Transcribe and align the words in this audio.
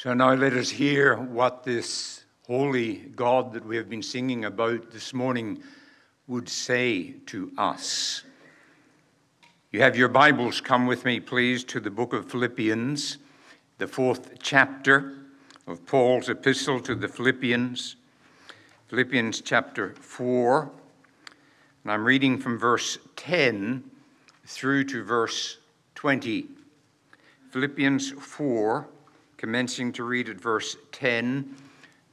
So 0.00 0.14
now 0.14 0.32
let 0.32 0.52
us 0.52 0.70
hear 0.70 1.16
what 1.16 1.64
this 1.64 2.22
holy 2.46 2.98
God 3.16 3.52
that 3.52 3.66
we 3.66 3.76
have 3.76 3.90
been 3.90 4.04
singing 4.04 4.44
about 4.44 4.92
this 4.92 5.12
morning 5.12 5.60
would 6.28 6.48
say 6.48 7.14
to 7.26 7.50
us. 7.58 8.22
You 9.72 9.82
have 9.82 9.96
your 9.96 10.06
Bibles, 10.06 10.60
come 10.60 10.86
with 10.86 11.04
me, 11.04 11.18
please, 11.18 11.64
to 11.64 11.80
the 11.80 11.90
book 11.90 12.12
of 12.12 12.30
Philippians, 12.30 13.18
the 13.78 13.88
fourth 13.88 14.38
chapter 14.40 15.14
of 15.66 15.84
Paul's 15.84 16.28
epistle 16.28 16.78
to 16.78 16.94
the 16.94 17.08
Philippians, 17.08 17.96
Philippians 18.86 19.40
chapter 19.40 19.96
4. 19.96 20.70
And 21.82 21.92
I'm 21.92 22.04
reading 22.04 22.38
from 22.38 22.56
verse 22.56 22.98
10 23.16 23.82
through 24.46 24.84
to 24.84 25.02
verse 25.02 25.58
20. 25.96 26.46
Philippians 27.50 28.12
4, 28.12 28.88
commencing 29.38 29.92
to 29.92 30.02
read 30.02 30.28
at 30.28 30.36
verse 30.36 30.76
10 30.90 31.54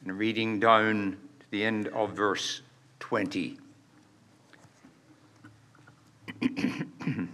and 0.06 0.18
reading 0.18 0.60
down 0.60 1.18
to 1.40 1.46
the 1.50 1.66
end 1.66 1.88
of 1.88 2.12
verse 2.12 2.62
20. 3.00 3.58
and 6.42 7.30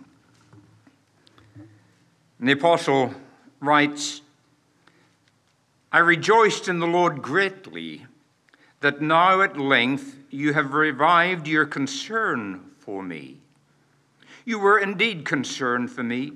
the 2.40 2.54
apostle 2.54 3.14
writes, 3.59 4.22
I 5.92 6.00
rejoiced 6.00 6.70
in 6.70 6.80
the 6.80 6.88
Lord 6.88 7.22
greatly 7.22 8.05
that 8.80 9.02
now 9.02 9.42
at 9.42 9.58
length 9.58 10.16
you 10.30 10.53
have 10.53 10.73
revived 10.73 11.50
your 11.50 11.66
concern 11.66 12.72
for 12.80 13.03
me. 13.03 13.39
You 14.45 14.58
were 14.58 14.80
indeed 14.80 15.26
concerned 15.26 15.92
for 15.92 16.02
me, 16.02 16.31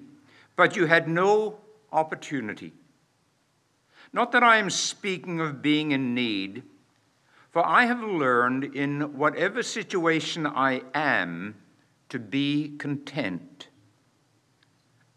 but 0.58 0.76
you 0.76 0.88
had 0.88 1.08
no 1.08 1.60
opportunity. 1.94 2.74
Not 4.16 4.32
that 4.32 4.44
I 4.44 4.56
am 4.56 4.70
speaking 4.70 5.42
of 5.42 5.62
being 5.62 5.92
in 5.92 6.16
need, 6.16 6.64
for 7.52 7.68
I 7.68 7.84
have 7.84 8.02
learned 8.02 8.64
in 8.64 9.18
whatever 9.18 9.62
situation 9.62 10.48
I 10.48 10.84
am 10.94 11.56
to 12.08 12.18
be 12.18 12.78
content. 12.78 13.68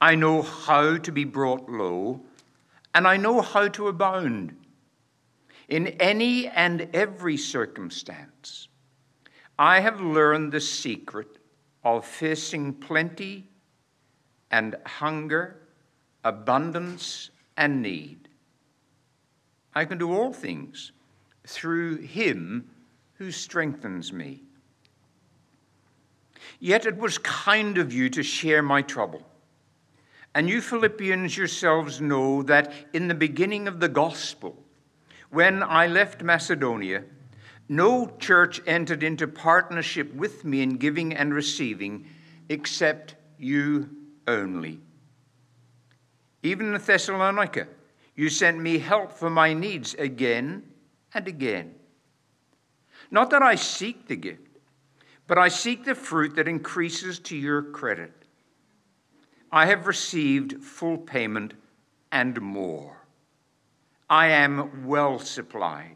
I 0.01 0.17
know 0.17 0.43
how 0.43 0.97
to 0.97 1.13
be 1.13 1.23
brought 1.23 1.71
low, 1.71 2.23
and 2.93 3.07
I 3.07 3.19
know 3.19 3.41
how 3.41 3.69
to 3.69 3.87
abound. 3.87 4.57
In 5.69 5.87
any 6.01 6.49
and 6.49 6.89
every 6.93 7.37
circumstance, 7.37 8.67
I 9.57 9.79
have 9.79 10.01
learned 10.01 10.51
the 10.51 10.61
secret 10.61 11.39
of 11.85 12.05
facing 12.05 12.75
plenty 12.75 13.49
and 14.51 14.75
hunger, 14.85 15.69
abundance 16.25 17.31
and 17.57 17.81
need. 17.81 18.28
I 19.79 19.85
can 19.85 19.97
do 19.97 20.13
all 20.13 20.33
things 20.33 20.91
through 21.47 21.99
him 21.99 22.69
who 23.15 23.31
strengthens 23.31 24.13
me. 24.13 24.43
Yet 26.59 26.85
it 26.85 26.97
was 26.97 27.19
kind 27.19 27.79
of 27.79 27.93
you 27.93 28.11
to 28.11 28.25
share 28.25 28.61
my 28.61 28.83
trouble. 28.83 29.23
And 30.35 30.49
you 30.49 30.61
Philippians 30.61 31.37
yourselves 31.37 32.01
know 32.01 32.43
that 32.43 32.73
in 32.93 33.07
the 33.07 33.15
beginning 33.15 33.69
of 33.69 33.79
the 33.79 33.89
gospel, 33.89 34.57
when 35.31 35.63
I 35.63 35.87
left 35.87 36.25
Macedonia, 36.25 37.05
no 37.69 38.11
church 38.19 38.61
entered 38.67 39.05
into 39.05 39.29
partnership 39.29 40.13
with 40.13 40.45
me 40.45 40.61
in 40.61 40.79
giving 40.79 41.15
and 41.15 41.33
receiving 41.33 42.05
except 42.49 43.15
you 43.39 43.91
only. 44.27 44.81
Even 46.43 46.73
Thessalonica, 46.73 47.69
you 48.19 48.29
sent 48.29 48.59
me 48.59 48.79
help 48.79 49.13
for 49.13 49.31
my 49.31 49.55
needs 49.55 49.95
again 49.95 50.65
and 51.15 51.29
again. 51.29 51.73
Not 53.13 53.31
that 53.31 53.43
I 53.43 53.55
seek 53.55 54.09
the 54.09 54.17
gift, 54.17 54.59
but 55.29 55.39
I 55.39 55.47
seek 55.47 55.85
the 55.85 55.95
fruit 55.95 56.35
that 56.35 56.49
increases 56.49 57.21
to 57.21 57.37
your 57.37 57.63
credit. 57.63 58.13
I 59.53 59.67
have 59.67 59.87
received 59.87 60.65
full 60.65 60.99
payment 60.99 61.55
and 62.11 62.41
more. 62.41 63.07
I 64.11 64.27
am 64.31 64.85
well 64.85 65.21
supplied 65.21 65.95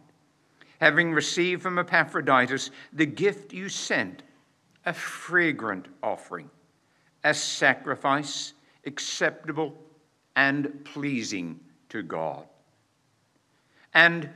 having 0.81 1.13
received 1.13 1.63
from 1.63 1.79
Epaphroditus 1.79 2.71
the 2.93 3.07
gift 3.07 3.53
you 3.53 3.69
sent, 3.69 4.23
a 4.85 4.93
fragrant 4.93 5.89
offering, 6.05 6.51
a 7.25 7.35
sacrifice 7.35 8.53
acceptable 8.85 9.77
and 10.37 10.85
pleasing 10.85 11.59
to 11.93 12.03
God. 12.03 12.45
And 13.93 14.31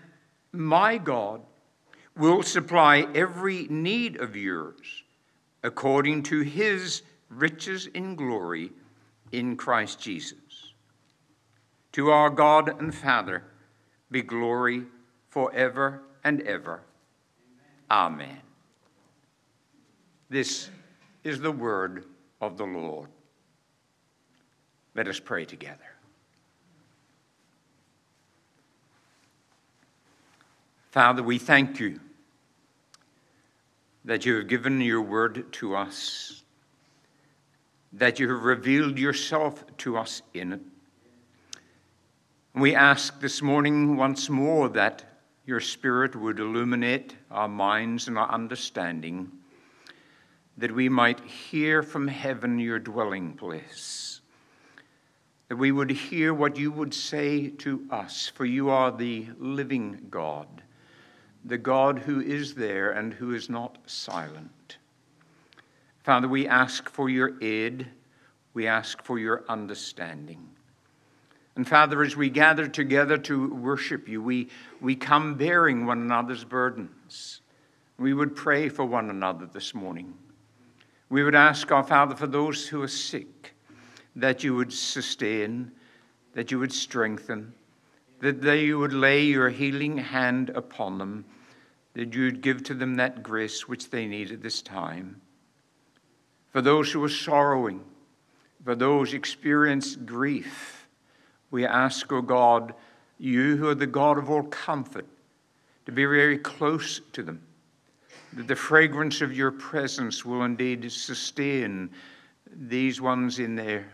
my 0.52 0.98
God 0.98 1.40
will 2.14 2.42
supply 2.42 3.06
every 3.14 3.66
need 3.68 4.20
of 4.20 4.36
yours 4.36 5.02
according 5.62 6.22
to 6.24 6.40
his 6.40 7.00
riches 7.30 7.86
in 7.86 8.14
glory 8.14 8.72
in 9.32 9.56
Christ 9.56 9.98
Jesus. 9.98 10.36
To 11.92 12.10
our 12.10 12.28
God 12.28 12.78
and 12.78 12.94
Father 12.94 13.42
be 14.10 14.20
glory 14.20 14.84
forever 15.30 16.02
and 16.22 16.42
ever. 16.42 16.82
Amen. 17.90 18.40
This 20.28 20.68
is 21.24 21.40
the 21.40 21.52
word 21.52 22.04
of 22.42 22.58
the 22.58 22.64
Lord. 22.64 23.08
Let 24.94 25.08
us 25.08 25.18
pray 25.18 25.46
together. 25.46 25.95
Father, 30.96 31.22
we 31.22 31.36
thank 31.36 31.78
you 31.78 32.00
that 34.06 34.24
you 34.24 34.36
have 34.36 34.48
given 34.48 34.80
your 34.80 35.02
word 35.02 35.52
to 35.52 35.76
us, 35.76 36.42
that 37.92 38.18
you 38.18 38.32
have 38.32 38.42
revealed 38.42 38.98
yourself 38.98 39.62
to 39.76 39.98
us 39.98 40.22
in 40.32 40.54
it. 40.54 40.60
And 42.54 42.62
We 42.62 42.74
ask 42.74 43.20
this 43.20 43.42
morning 43.42 43.98
once 43.98 44.30
more 44.30 44.70
that 44.70 45.04
your 45.44 45.60
Spirit 45.60 46.16
would 46.16 46.40
illuminate 46.40 47.14
our 47.30 47.46
minds 47.46 48.08
and 48.08 48.16
our 48.16 48.30
understanding, 48.30 49.30
that 50.56 50.74
we 50.74 50.88
might 50.88 51.20
hear 51.20 51.82
from 51.82 52.08
heaven 52.08 52.58
your 52.58 52.78
dwelling 52.78 53.34
place, 53.34 54.22
that 55.48 55.56
we 55.56 55.72
would 55.72 55.90
hear 55.90 56.32
what 56.32 56.56
you 56.56 56.70
would 56.70 56.94
say 56.94 57.50
to 57.50 57.86
us, 57.90 58.32
for 58.34 58.46
you 58.46 58.70
are 58.70 58.90
the 58.90 59.26
living 59.38 60.06
God, 60.08 60.62
the 61.46 61.58
God 61.58 62.00
who 62.00 62.20
is 62.20 62.54
there 62.54 62.90
and 62.90 63.14
who 63.14 63.32
is 63.32 63.48
not 63.48 63.78
silent. 63.86 64.78
Father, 66.02 66.26
we 66.26 66.48
ask 66.48 66.90
for 66.90 67.08
your 67.08 67.32
aid, 67.40 67.86
we 68.52 68.66
ask 68.66 69.02
for 69.02 69.18
your 69.18 69.44
understanding. 69.48 70.48
And 71.54 71.66
Father, 71.66 72.02
as 72.02 72.16
we 72.16 72.30
gather 72.30 72.66
together 72.66 73.16
to 73.18 73.54
worship 73.54 74.08
you, 74.08 74.20
we, 74.20 74.48
we 74.80 74.96
come 74.96 75.36
bearing 75.36 75.86
one 75.86 76.00
another's 76.00 76.44
burdens. 76.44 77.40
We 77.96 78.12
would 78.12 78.34
pray 78.34 78.68
for 78.68 78.84
one 78.84 79.08
another 79.08 79.46
this 79.46 79.72
morning. 79.72 80.14
We 81.08 81.22
would 81.22 81.36
ask 81.36 81.70
our 81.70 81.84
Father 81.84 82.16
for 82.16 82.26
those 82.26 82.66
who 82.66 82.82
are 82.82 82.88
sick, 82.88 83.54
that 84.16 84.42
you 84.42 84.54
would 84.56 84.72
sustain, 84.72 85.70
that 86.34 86.50
you 86.50 86.58
would 86.58 86.72
strengthen, 86.72 87.54
that 88.20 88.42
they 88.42 88.72
would 88.72 88.92
lay 88.92 89.22
your 89.22 89.48
healing 89.48 89.96
hand 89.96 90.50
upon 90.50 90.98
them, 90.98 91.24
that 91.96 92.12
you 92.12 92.24
would 92.24 92.42
give 92.42 92.62
to 92.62 92.74
them 92.74 92.96
that 92.96 93.22
grace 93.22 93.66
which 93.66 93.88
they 93.88 94.06
need 94.06 94.30
at 94.30 94.42
this 94.42 94.60
time. 94.60 95.18
For 96.50 96.60
those 96.60 96.92
who 96.92 97.02
are 97.02 97.08
sorrowing, 97.08 97.82
for 98.62 98.74
those 98.74 99.10
who 99.10 99.16
experience 99.16 99.96
grief, 99.96 100.88
we 101.50 101.64
ask, 101.64 102.12
O 102.12 102.16
oh 102.16 102.22
God, 102.22 102.74
you 103.18 103.56
who 103.56 103.68
are 103.68 103.74
the 103.74 103.86
God 103.86 104.18
of 104.18 104.28
all 104.28 104.42
comfort, 104.42 105.06
to 105.86 105.92
be 105.92 106.04
very 106.04 106.36
close 106.36 107.00
to 107.12 107.22
them, 107.22 107.40
that 108.34 108.46
the 108.46 108.56
fragrance 108.56 109.22
of 109.22 109.34
your 109.34 109.52
presence 109.52 110.22
will 110.22 110.42
indeed 110.42 110.92
sustain 110.92 111.88
these 112.54 113.00
ones 113.00 113.38
in 113.38 113.56
their 113.56 113.86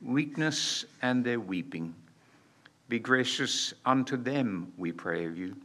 weakness 0.00 0.84
and 1.02 1.24
their 1.24 1.40
weeping. 1.40 1.96
Be 2.88 3.00
gracious 3.00 3.74
unto 3.84 4.16
them, 4.16 4.72
we 4.78 4.92
pray 4.92 5.24
of 5.24 5.36
you. 5.36 5.56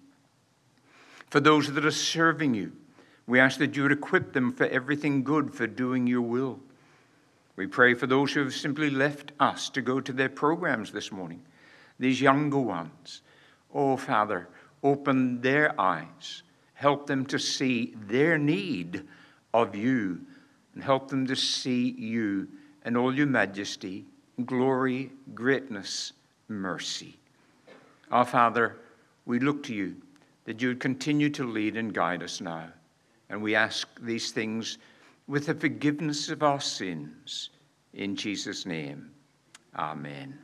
For 1.36 1.42
those 1.42 1.74
that 1.74 1.86
are 1.86 1.92
serving 1.92 2.54
you, 2.54 2.72
we 3.28 3.42
ask 3.42 3.60
that 3.60 3.76
you 3.76 3.84
would 3.84 3.92
equip 3.92 4.32
them 4.32 4.54
for 4.54 4.68
everything 4.68 5.22
good 5.22 5.54
for 5.54 5.68
doing 5.68 6.08
your 6.08 6.22
will. 6.22 6.62
We 7.58 7.68
pray 7.68 7.94
for 7.94 8.08
those 8.08 8.32
who 8.32 8.40
have 8.40 8.54
simply 8.54 8.90
left 8.90 9.34
us 9.38 9.70
to 9.72 9.82
go 9.82 10.00
to 10.00 10.14
their 10.14 10.30
programs 10.30 10.94
this 10.94 11.12
morning, 11.12 11.44
these 12.00 12.22
younger 12.22 12.60
ones. 12.60 13.22
Oh, 13.74 13.98
Father, 13.98 14.48
open 14.82 15.42
their 15.42 15.78
eyes, 15.78 16.44
help 16.74 17.06
them 17.06 17.26
to 17.26 17.38
see 17.38 17.96
their 18.08 18.38
need 18.38 19.04
of 19.54 19.76
you, 19.76 20.22
and 20.74 20.82
help 20.82 21.10
them 21.10 21.28
to 21.28 21.36
see 21.36 21.90
you 21.98 22.48
and 22.84 22.96
all 22.96 23.14
your 23.14 23.28
majesty, 23.28 24.06
glory, 24.46 25.12
greatness, 25.34 26.14
mercy. 26.48 27.18
Our 28.10 28.24
Father, 28.24 28.78
we 29.26 29.40
look 29.40 29.64
to 29.64 29.76
you 29.76 29.98
that 30.46 30.62
you 30.62 30.70
would 30.70 30.80
continue 30.80 31.30
to 31.32 31.44
lead 31.44 31.76
and 31.76 31.94
guide 31.94 32.24
us 32.24 32.40
now. 32.40 32.70
And 33.30 33.42
we 33.42 33.56
ask 33.56 33.88
these 34.02 34.32
things 34.32 34.78
with 35.28 35.48
the 35.48 35.56
forgiveness 35.56 36.30
of 36.30 36.44
our 36.44 36.62
sins. 36.62 37.50
In 37.94 38.16
Jesus' 38.16 38.66
name, 38.66 39.12
amen. 39.76 40.38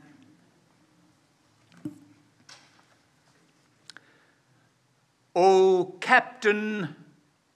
O 5.35 5.95
Captain, 6.01 6.95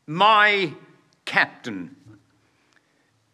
my 0.08 0.72
Captain 1.26 1.96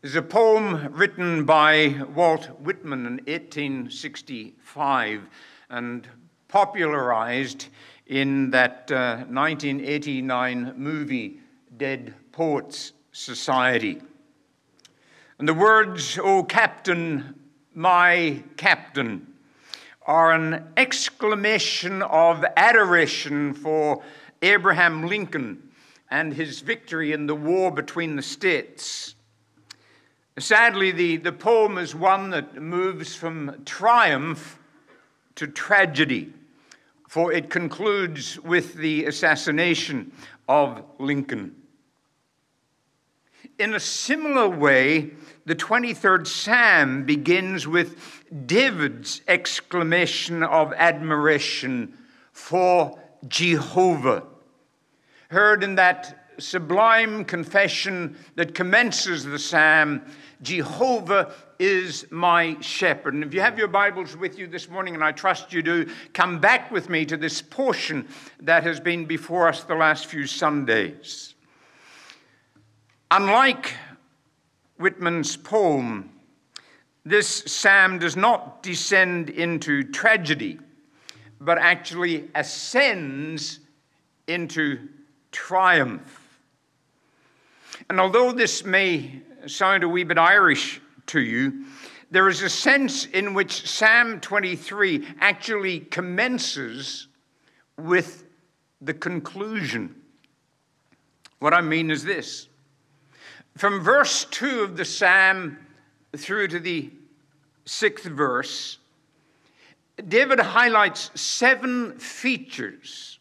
is 0.01 0.15
a 0.15 0.21
poem 0.21 0.91
written 0.93 1.45
by 1.45 2.01
Walt 2.15 2.47
Whitman 2.59 3.05
in 3.05 3.13
1865 3.25 5.21
and 5.69 6.07
popularized 6.47 7.67
in 8.07 8.51
that 8.51 8.91
uh, 8.91 9.25
1989 9.27 10.73
movie, 10.77 11.39
Dead 11.77 12.13
Poets 12.31 12.93
Society. 13.11 14.01
And 15.39 15.47
the 15.47 15.53
words, 15.53 16.19
O 16.21 16.43
Captain, 16.43 17.35
my 17.73 18.43
Captain, 18.57 19.27
are 20.05 20.31
an 20.31 20.67
exclamation 20.77 22.01
of 22.01 22.43
adoration 22.57 23.53
for 23.53 24.03
Abraham 24.41 25.07
Lincoln 25.07 25.69
and 26.09 26.33
his 26.33 26.59
victory 26.59 27.13
in 27.13 27.25
the 27.25 27.35
war 27.35 27.71
between 27.71 28.15
the 28.15 28.21
states. 28.21 29.15
Sadly, 30.37 30.91
the, 30.91 31.17
the 31.17 31.31
poem 31.31 31.77
is 31.77 31.95
one 31.95 32.31
that 32.31 32.61
moves 32.61 33.15
from 33.15 33.63
triumph 33.65 34.59
to 35.35 35.47
tragedy, 35.47 36.33
for 37.11 37.33
it 37.33 37.49
concludes 37.49 38.39
with 38.39 38.75
the 38.75 39.03
assassination 39.03 40.13
of 40.47 40.81
Lincoln. 40.97 41.53
In 43.59 43.73
a 43.73 43.81
similar 43.81 44.47
way, 44.47 45.11
the 45.45 45.53
23rd 45.53 46.25
Psalm 46.25 47.03
begins 47.03 47.67
with 47.67 48.23
David's 48.45 49.19
exclamation 49.27 50.41
of 50.41 50.71
admiration 50.71 51.97
for 52.31 52.97
Jehovah, 53.27 54.23
heard 55.31 55.65
in 55.65 55.75
that 55.75 56.29
sublime 56.37 57.25
confession 57.25 58.15
that 58.35 58.55
commences 58.55 59.25
the 59.25 59.37
psalm 59.37 60.01
Jehovah 60.41 61.33
is 61.59 62.05
my 62.09 62.59
shepherd. 62.61 63.13
And 63.13 63.23
if 63.23 63.33
you 63.33 63.41
have 63.41 63.57
your 63.57 63.67
Bibles 63.67 64.17
with 64.17 64.39
you 64.39 64.47
this 64.47 64.67
morning, 64.69 64.95
and 64.95 65.03
I 65.03 65.11
trust 65.11 65.53
you 65.53 65.61
do, 65.61 65.89
come 66.13 66.39
back 66.39 66.71
with 66.71 66.89
me 66.89 67.05
to 67.05 67.17
this 67.17 67.41
portion 67.41 68.07
that 68.41 68.63
has 68.63 68.79
been 68.79 69.05
before 69.05 69.47
us 69.47 69.63
the 69.63 69.75
last 69.75 70.07
few 70.07 70.25
Sundays. 70.25 71.35
Unlike 73.11 73.73
Whitman's 74.77 75.37
poem, 75.37 76.09
this 77.05 77.43
psalm 77.45 77.99
does 77.99 78.15
not 78.15 78.63
descend 78.63 79.29
into 79.29 79.83
tragedy, 79.83 80.59
but 81.39 81.57
actually 81.57 82.29
ascends 82.35 83.59
into 84.27 84.87
triumph. 85.31 86.20
And 87.89 87.99
although 87.99 88.31
this 88.31 88.65
may 88.65 89.21
sound 89.47 89.83
a 89.83 89.89
wee 89.89 90.03
bit 90.03 90.17
Irish 90.17 90.81
to 91.07 91.19
you, 91.19 91.65
there 92.11 92.27
is 92.27 92.41
a 92.41 92.49
sense 92.49 93.05
in 93.05 93.33
which 93.33 93.67
Psalm 93.67 94.19
23 94.19 95.07
actually 95.19 95.79
commences 95.79 97.07
with 97.77 98.25
the 98.81 98.93
conclusion. 98.93 99.95
What 101.39 101.53
I 101.53 101.61
mean 101.61 101.89
is 101.89 102.03
this 102.03 102.47
from 103.57 103.81
verse 103.81 104.25
2 104.25 104.61
of 104.61 104.77
the 104.77 104.85
psalm 104.85 105.57
through 106.15 106.49
to 106.49 106.59
the 106.59 106.89
sixth 107.65 108.05
verse, 108.05 108.77
David 110.07 110.39
highlights 110.39 111.11
seven 111.19 111.97
features 111.99 113.19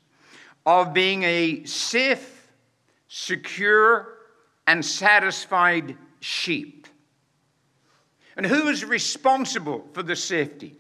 of 0.65 0.93
being 0.93 1.23
a 1.25 1.65
safe, 1.65 2.49
secure, 3.09 4.20
and 4.67 4.85
satisfied 4.85 5.97
sheep. 6.21 6.87
And 8.37 8.47
who 8.47 8.69
is 8.69 8.85
responsible 8.85 9.87
for 9.93 10.03
the 10.03 10.17
safety? 10.17 10.77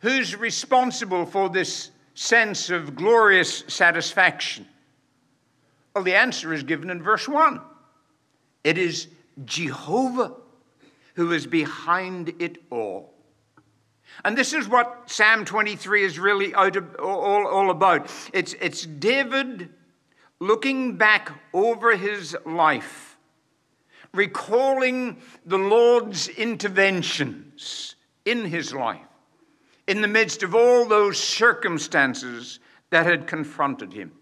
Who's 0.00 0.36
responsible 0.36 1.26
for 1.26 1.48
this 1.48 1.90
sense 2.14 2.70
of 2.70 2.96
glorious 2.96 3.64
satisfaction? 3.68 4.66
Well, 5.94 6.04
the 6.04 6.14
answer 6.14 6.52
is 6.52 6.62
given 6.62 6.90
in 6.90 7.02
verse 7.02 7.28
1. 7.28 7.60
It 8.64 8.78
is 8.78 9.08
Jehovah 9.44 10.34
who 11.14 11.32
is 11.32 11.46
behind 11.46 12.34
it 12.38 12.58
all. 12.70 13.14
And 14.24 14.36
this 14.36 14.52
is 14.52 14.68
what 14.68 15.04
Psalm 15.06 15.44
23 15.44 16.04
is 16.04 16.18
really 16.18 16.54
all, 16.54 16.70
all 17.00 17.70
about. 17.70 18.10
It's, 18.32 18.54
it's 18.60 18.84
David 18.84 19.70
looking 20.40 20.96
back 20.96 21.30
over 21.52 21.96
his 21.96 22.36
life, 22.44 23.16
recalling 24.12 25.18
the 25.44 25.58
Lord's 25.58 26.28
interventions 26.28 27.94
in 28.24 28.44
his 28.44 28.74
life 28.74 29.00
in 29.86 30.00
the 30.00 30.08
midst 30.08 30.42
of 30.42 30.54
all 30.54 30.84
those 30.84 31.18
circumstances 31.18 32.58
that 32.90 33.06
had 33.06 33.26
confronted 33.26 33.92
him. 33.92 34.12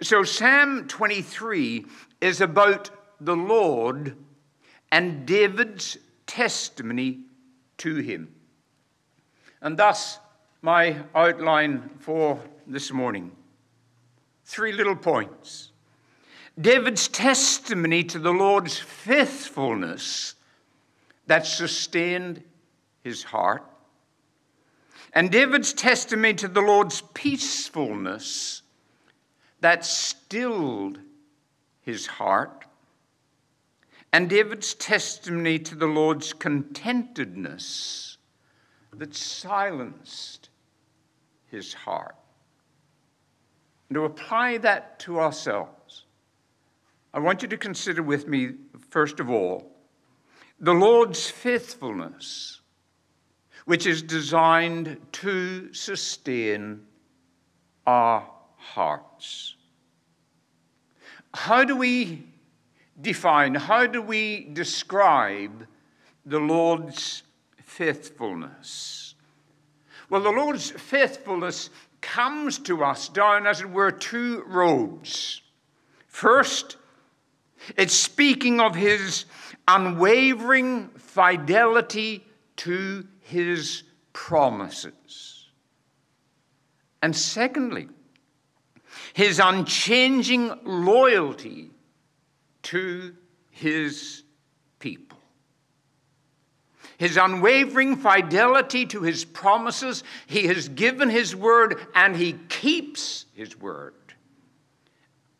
So, 0.00 0.24
Psalm 0.24 0.88
23 0.88 1.86
is 2.20 2.40
about 2.40 2.90
the 3.20 3.36
Lord 3.36 4.16
and 4.90 5.26
David's 5.26 5.98
testimony 6.26 7.20
to 7.78 7.96
him. 7.96 8.34
And 9.60 9.78
thus, 9.78 10.18
my 10.60 10.96
outline 11.14 11.90
for 12.00 12.40
this 12.66 12.90
morning 12.92 13.30
three 14.44 14.72
little 14.72 14.96
points. 14.96 15.70
David's 16.60 17.08
testimony 17.08 18.04
to 18.04 18.18
the 18.18 18.32
Lord's 18.32 18.78
faithfulness 18.78 20.34
that 21.26 21.46
sustained 21.46 22.42
his 23.02 23.22
heart, 23.22 23.64
and 25.14 25.30
David's 25.30 25.72
testimony 25.72 26.34
to 26.34 26.48
the 26.48 26.60
Lord's 26.60 27.02
peacefulness 27.14 28.62
that 29.60 29.84
stilled 29.84 30.98
his 31.82 32.06
heart, 32.06 32.64
and 34.12 34.28
David's 34.28 34.74
testimony 34.74 35.58
to 35.58 35.74
the 35.74 35.86
Lord's 35.86 36.32
contentedness 36.32 38.18
that 38.92 39.14
silenced 39.14 40.50
his 41.50 41.72
heart. 41.72 42.16
And 43.92 43.96
to 43.96 44.04
apply 44.06 44.56
that 44.56 44.98
to 45.00 45.20
ourselves, 45.20 46.04
I 47.12 47.18
want 47.18 47.42
you 47.42 47.48
to 47.48 47.58
consider 47.58 48.02
with 48.02 48.26
me, 48.26 48.52
first 48.88 49.20
of 49.20 49.28
all, 49.28 49.70
the 50.58 50.72
Lord's 50.72 51.28
faithfulness, 51.28 52.62
which 53.66 53.86
is 53.86 54.00
designed 54.00 54.96
to 55.12 55.74
sustain 55.74 56.86
our 57.86 58.26
hearts. 58.56 59.56
How 61.34 61.62
do 61.62 61.76
we 61.76 62.24
define, 62.98 63.54
how 63.54 63.86
do 63.86 64.00
we 64.00 64.48
describe 64.54 65.66
the 66.24 66.40
Lord's 66.40 67.24
faithfulness? 67.62 69.16
Well, 70.08 70.22
the 70.22 70.30
Lord's 70.30 70.70
faithfulness 70.70 71.68
comes 72.02 72.58
to 72.58 72.84
us 72.84 73.08
down, 73.08 73.46
as 73.46 73.60
it 73.62 73.70
were, 73.70 73.90
two 73.90 74.42
roads. 74.46 75.40
First, 76.08 76.76
it's 77.76 77.94
speaking 77.94 78.60
of 78.60 78.74
his 78.74 79.24
unwavering 79.66 80.88
fidelity 80.90 82.24
to 82.56 83.06
his 83.20 83.84
promises. 84.12 85.48
And 87.00 87.16
secondly, 87.16 87.88
his 89.14 89.40
unchanging 89.42 90.52
loyalty 90.64 91.70
to 92.62 93.14
his 93.50 94.22
people. 94.78 95.18
His 96.98 97.16
unwavering 97.16 97.96
fidelity 97.96 98.86
to 98.86 99.02
his 99.02 99.24
promises, 99.24 100.04
he 100.26 100.46
has 100.46 100.68
given 100.68 101.08
his 101.08 101.34
word 101.34 101.86
and 101.94 102.14
he 102.16 102.34
keeps 102.48 103.26
his 103.34 103.58
word. 103.58 103.94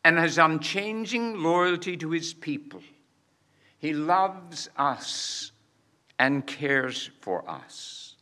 And 0.05 0.19
his 0.19 0.39
unchanging 0.39 1.43
loyalty 1.43 1.97
to 1.99 2.11
his 2.11 2.35
people. 2.35 2.83
He 3.79 3.93
loves 3.93 4.69
us 4.77 5.53
and 6.19 6.47
cares 6.47 7.11
for 7.21 7.49
us. 7.49 8.17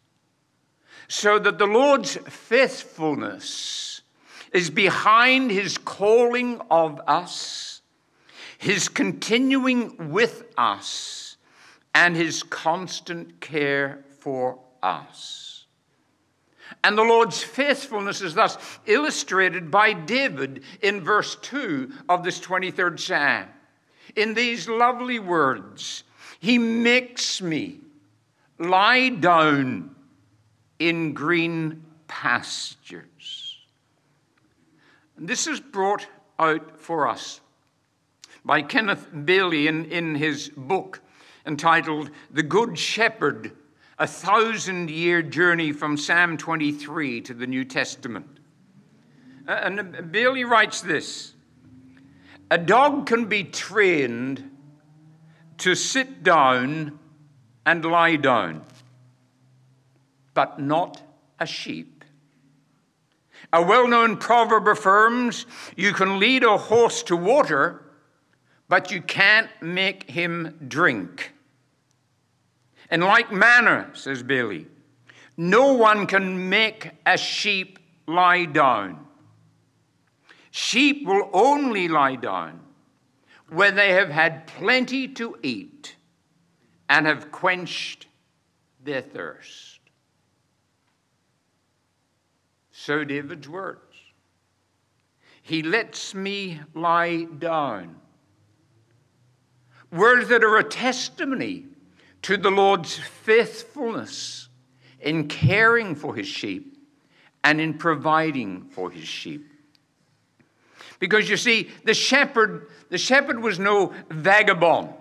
So 1.09 1.39
that 1.39 1.59
the 1.59 1.67
Lord's 1.67 2.17
faithfulness 2.17 4.01
is 4.53 4.71
behind 4.71 5.51
his 5.51 5.79
calling 5.79 6.61
of 6.71 7.01
us, 7.07 7.83
his 8.59 8.89
continuing 8.89 10.11
with 10.11 10.45
us, 10.57 11.20
and 11.95 12.17
his 12.17 12.43
constant 12.43 13.41
care 13.41 14.05
for 14.19 14.59
us. 14.83 15.65
And 16.85 16.97
the 16.97 17.03
Lord's 17.03 17.43
faithfulness 17.43 18.23
is 18.23 18.35
thus 18.35 18.57
illustrated 18.87 19.71
by 19.71 19.93
David 19.93 20.63
in 20.83 21.01
verse 21.01 21.37
2 21.37 21.93
of 22.09 22.23
this 22.23 22.39
23rd 22.41 22.99
Psalm. 22.99 23.49
In 24.17 24.35
these 24.35 24.69
lovely 24.69 25.19
words, 25.19 26.05
He 26.39 26.59
makes 26.59 27.43
me 27.43 27.81
lie 28.59 29.09
down 29.09 29.95
in 30.79 31.13
green 31.13 31.85
pastures. 32.09 33.59
And 35.17 35.29
this 35.29 35.47
is 35.47 35.61
brought 35.61 36.07
out 36.39 36.81
for 36.81 37.07
us 37.07 37.41
by 38.45 38.63
Kenneth 38.63 39.07
Bailey 39.25 39.67
in, 39.67 39.85
in 39.87 40.15
his 40.15 40.49
book 40.57 41.01
entitled 41.51 42.11
The 42.31 42.45
Good 42.45 42.79
Shepherd 42.79 43.51
A 43.99 44.07
Thousand 44.07 44.89
Year 44.89 45.21
Journey 45.21 45.73
from 45.73 45.97
Psalm 45.97 46.37
23 46.37 47.21
to 47.23 47.35
the 47.35 47.47
New 47.47 47.65
Testament. 47.65 48.39
Uh, 49.49 49.51
and 49.65 49.81
uh, 49.81 50.03
Bailey 50.03 50.45
writes 50.45 50.81
this 50.81 51.35
A 52.53 52.57
dog 52.57 53.07
can 53.07 53.25
be 53.25 53.43
trained 53.43 54.49
to 55.59 55.75
sit 55.75 56.23
down 56.23 56.99
and 57.67 57.85
lie 57.85 58.15
down, 58.15 58.63
but 60.35 60.61
not 60.61 61.03
a 61.41 61.47
sheep. 61.47 62.05
A 63.53 63.61
well 63.61 63.89
known 63.89 64.19
proverb 64.19 64.69
affirms 64.69 65.47
you 65.77 65.93
can 65.93 66.21
lead 66.21 66.45
a 66.45 66.57
horse 66.57 67.03
to 67.05 67.17
water, 67.17 67.83
but 68.69 68.93
you 68.93 69.03
can't 69.03 69.51
make 69.61 70.09
him 70.09 70.57
drink. 70.69 71.33
In 72.91 73.01
like 73.01 73.31
manner, 73.31 73.91
says 73.95 74.23
Bailey, 74.23 74.67
no 75.37 75.75
one 75.75 76.07
can 76.07 76.49
make 76.49 76.91
a 77.07 77.17
sheep 77.17 77.79
lie 78.07 78.45
down. 78.45 79.07
Sheep 80.51 81.07
will 81.07 81.31
only 81.33 81.87
lie 81.87 82.17
down 82.17 82.61
when 83.49 83.77
they 83.77 83.93
have 83.93 84.11
had 84.11 84.47
plenty 84.47 85.07
to 85.07 85.37
eat 85.43 85.97
and 86.89 87.07
have 87.07 87.31
quenched 87.31 88.09
their 88.83 89.03
thirst. 89.03 89.79
So, 92.73 93.05
David's 93.05 93.49
words 93.49 93.81
He 95.43 95.63
lets 95.63 96.15
me 96.15 96.61
lie 96.75 97.25
down. 97.25 97.97
Words 99.93 100.29
that 100.29 100.43
are 100.43 100.57
a 100.57 100.65
testimony 100.65 101.70
to 102.23 102.37
the 102.37 102.51
Lord's 102.51 102.97
faithfulness 102.97 104.49
in 105.01 105.29
caring 105.29 105.95
for 105.95 106.15
his 106.15 106.27
sheep 106.27 106.77
and 107.43 107.61
in 107.61 107.75
providing 107.75 108.65
for 108.65 108.91
his 108.91 109.09
sheep. 109.09 109.47
Because 110.99 111.31
you 111.31 111.39
see, 111.39 111.71
the 111.85 111.95
shepherd, 111.95 112.69
the 112.91 112.99
shepherd 112.99 113.41
was 113.41 113.59
no 113.59 113.95
vagabond 114.11 114.93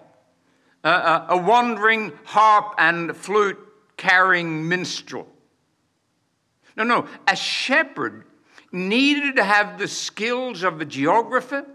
a, 0.83 1.25
a 1.29 1.37
wandering 1.37 2.13
harp 2.23 2.75
and 2.77 3.15
flute 3.15 3.57
carrying 3.97 4.67
minstrel. 4.67 5.27
No, 6.75 6.83
no, 6.83 7.07
a 7.27 7.35
shepherd 7.35 8.25
needed 8.71 9.35
to 9.35 9.43
have 9.43 9.77
the 9.77 9.87
skills 9.87 10.63
of 10.63 10.79
a 10.79 10.85
geographer, 10.85 11.65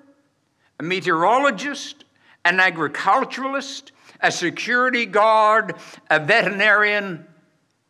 a 0.78 0.82
meteorologist, 0.82 2.04
an 2.44 2.60
agriculturalist, 2.60 3.92
a 4.24 4.32
security 4.32 5.04
guard, 5.04 5.74
a 6.08 6.18
veterinarian, 6.18 7.26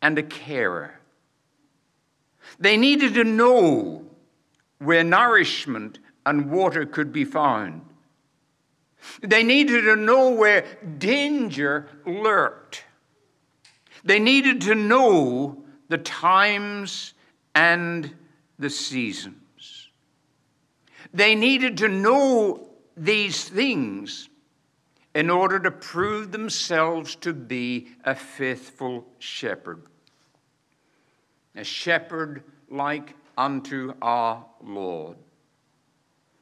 and 0.02 0.18
a 0.18 0.22
carer. 0.22 0.98
They 2.58 2.76
needed 2.76 3.14
to 3.14 3.24
know 3.24 4.04
where 4.80 5.04
nourishment 5.04 6.00
and 6.26 6.50
water 6.50 6.86
could 6.86 7.12
be 7.12 7.24
found. 7.24 7.82
They 9.22 9.44
needed 9.44 9.82
to 9.82 9.94
know 9.94 10.30
where 10.30 10.64
danger 10.98 11.88
lurked. 12.04 12.84
They 14.02 14.18
needed 14.18 14.62
to 14.62 14.74
know 14.74 15.64
the 15.88 15.98
times 15.98 17.14
and 17.54 18.12
the 18.58 18.70
seasons. 18.70 19.88
They 21.12 21.36
needed 21.36 21.78
to 21.78 21.88
know 21.88 22.70
these 22.96 23.48
things 23.48 24.28
in 25.14 25.30
order 25.30 25.60
to 25.60 25.70
prove 25.70 26.32
themselves 26.32 27.14
to 27.16 27.32
be 27.32 27.88
a 28.04 28.14
faithful 28.14 29.06
shepherd. 29.18 29.82
A 31.54 31.64
shepherd 31.64 32.42
like 32.68 33.14
unto 33.38 33.94
our 34.02 34.44
Lord. 34.60 35.16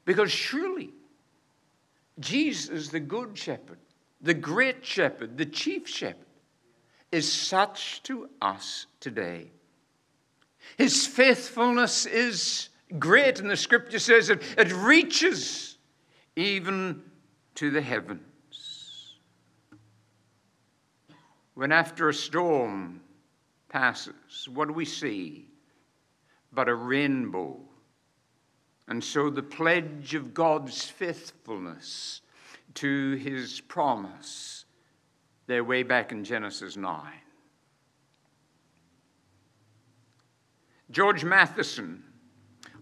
Because 0.05 0.33
surely 0.33 0.91
Jesus, 2.19 2.88
the 2.88 3.00
good 3.00 3.37
shepherd, 3.37 3.79
the 4.21 4.35
great 4.35 4.85
shepherd, 4.85 5.37
the 5.37 5.47
chief 5.47 5.88
shepherd, 5.88 6.26
is 7.11 7.31
such 7.31 8.02
to 8.05 8.29
us 8.41 8.87
today. 9.00 9.50
His 10.79 11.07
faithfulness 11.07 12.07
is 12.07 12.71
great, 12.99 13.41
and 13.41 13.50
the 13.50 13.57
scripture 13.57 13.99
says 13.99 14.31
it, 14.31 14.43
it 14.57 14.73
reaches 14.73 15.76
even 16.37 17.02
to 17.57 17.71
the 17.71 17.83
heavens. 17.83 18.23
When 21.62 21.71
after 21.71 22.09
a 22.09 22.12
storm 22.12 23.02
passes, 23.69 24.49
what 24.52 24.66
do 24.66 24.75
we 24.75 24.85
see? 24.85 25.47
But 26.52 26.69
a 26.69 26.75
rainbow 26.75 27.61
and 28.88 29.04
so 29.04 29.31
the 29.31 29.45
pledge 29.45 30.16
of 30.16 30.35
God's 30.35 30.83
faithfulness 30.83 32.23
to 32.75 33.12
his 33.12 33.61
promise, 33.61 34.64
they're 35.47 35.62
way 35.62 35.85
back 35.85 36.11
in 36.11 36.25
Genesis 36.25 36.76
9. 36.76 37.00
George 40.90 41.25
Matheson 41.25 42.02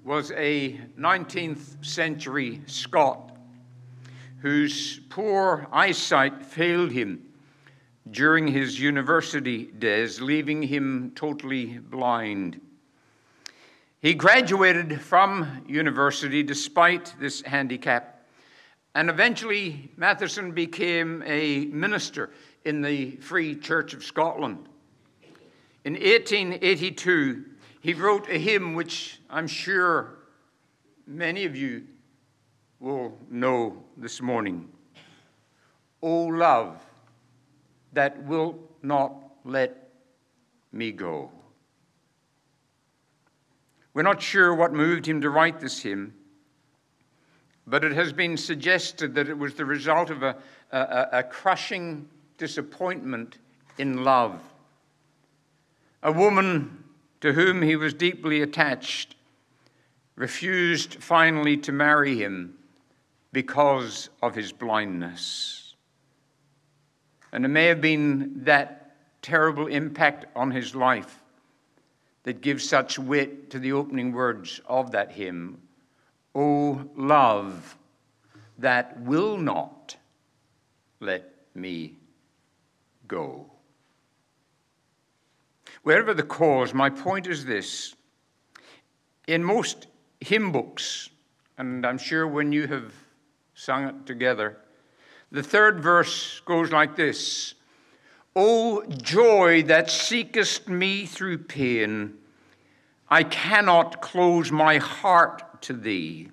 was 0.02 0.30
a 0.30 0.80
19th 0.98 1.84
century 1.84 2.62
Scot 2.64 3.36
whose 4.38 5.00
poor 5.10 5.68
eyesight 5.70 6.42
failed 6.42 6.92
him 6.92 7.26
during 8.08 8.48
his 8.48 8.80
university 8.80 9.66
days, 9.66 10.20
leaving 10.20 10.62
him 10.62 11.12
totally 11.14 11.78
blind. 11.78 12.60
He 14.00 14.14
graduated 14.14 15.00
from 15.00 15.64
university 15.68 16.42
despite 16.42 17.14
this 17.20 17.42
handicap, 17.42 18.26
and 18.94 19.10
eventually 19.10 19.90
Matheson 19.96 20.52
became 20.52 21.22
a 21.26 21.66
minister 21.66 22.30
in 22.64 22.80
the 22.82 23.16
Free 23.16 23.54
Church 23.54 23.92
of 23.94 24.02
Scotland. 24.02 24.68
In 25.84 25.94
1882, 25.94 27.44
he 27.80 27.94
wrote 27.94 28.28
a 28.28 28.38
hymn 28.38 28.74
which 28.74 29.20
I'm 29.28 29.46
sure 29.46 30.18
many 31.06 31.44
of 31.44 31.56
you 31.56 31.84
will 32.78 33.18
know 33.30 33.82
this 33.96 34.20
morning. 34.20 34.68
O 36.02 36.24
love 36.24 36.82
that 37.92 38.24
will 38.24 38.58
not 38.82 39.14
let 39.44 39.90
me 40.72 40.92
go. 40.92 41.30
We're 43.92 44.02
not 44.02 44.22
sure 44.22 44.54
what 44.54 44.72
moved 44.72 45.06
him 45.06 45.20
to 45.22 45.30
write 45.30 45.60
this 45.60 45.82
hymn, 45.82 46.14
but 47.66 47.84
it 47.84 47.92
has 47.92 48.12
been 48.12 48.36
suggested 48.36 49.14
that 49.14 49.28
it 49.28 49.36
was 49.36 49.54
the 49.54 49.64
result 49.64 50.10
of 50.10 50.22
a, 50.22 50.36
a, 50.70 51.06
a 51.12 51.22
crushing 51.22 52.08
disappointment 52.38 53.38
in 53.78 54.04
love. 54.04 54.40
A 56.02 56.12
woman 56.12 56.84
to 57.20 57.32
whom 57.32 57.62
he 57.62 57.76
was 57.76 57.92
deeply 57.92 58.40
attached 58.40 59.16
refused 60.16 61.02
finally 61.02 61.56
to 61.56 61.72
marry 61.72 62.16
him 62.16 62.54
because 63.32 64.08
of 64.22 64.34
his 64.34 64.52
blindness. 64.52 65.59
And 67.32 67.44
it 67.44 67.48
may 67.48 67.66
have 67.66 67.80
been 67.80 68.44
that 68.44 68.96
terrible 69.22 69.66
impact 69.66 70.26
on 70.34 70.50
his 70.50 70.74
life 70.74 71.22
that 72.22 72.40
gives 72.40 72.68
such 72.68 72.98
wit 72.98 73.50
to 73.50 73.58
the 73.58 73.72
opening 73.72 74.12
words 74.12 74.60
of 74.66 74.90
that 74.92 75.12
hymn 75.12 75.60
O 76.34 76.88
love 76.94 77.76
that 78.58 79.00
will 79.00 79.36
not 79.36 79.96
let 81.00 81.32
me 81.54 81.96
go. 83.08 83.50
Wherever 85.82 86.14
the 86.14 86.22
cause, 86.22 86.74
my 86.74 86.90
point 86.90 87.26
is 87.26 87.44
this. 87.44 87.96
In 89.26 89.42
most 89.42 89.86
hymn 90.20 90.52
books, 90.52 91.10
and 91.58 91.86
I'm 91.86 91.98
sure 91.98 92.28
when 92.28 92.52
you 92.52 92.66
have 92.66 92.92
sung 93.54 93.84
it 93.84 94.06
together, 94.06 94.58
the 95.32 95.42
third 95.42 95.80
verse 95.80 96.40
goes 96.44 96.70
like 96.70 96.96
this 96.96 97.54
O 98.36 98.84
joy 98.84 99.62
that 99.64 99.90
seekest 99.90 100.68
me 100.68 101.04
through 101.06 101.38
pain, 101.38 102.14
I 103.08 103.24
cannot 103.24 104.00
close 104.00 104.52
my 104.52 104.78
heart 104.78 105.62
to 105.62 105.72
thee. 105.72 106.28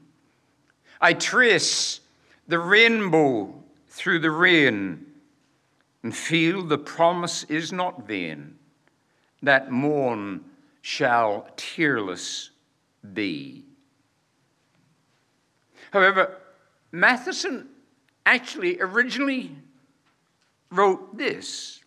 I 1.01 1.13
trace 1.13 2.01
the 2.47 2.59
rainbow 2.59 3.53
through 3.89 4.19
the 4.19 4.31
rain 4.31 5.05
and 6.03 6.15
feel 6.15 6.63
the 6.63 6.77
promise 6.77 7.43
is 7.45 7.73
not 7.73 8.07
vain 8.07 8.57
that 9.41 9.71
morn 9.71 10.43
shall 10.81 11.47
tearless 11.55 12.51
be. 13.13 13.63
However, 15.91 16.37
Matheson 16.91 17.69
actually 18.27 18.79
originally 18.79 19.51
wrote 20.69 21.17
this 21.17 21.81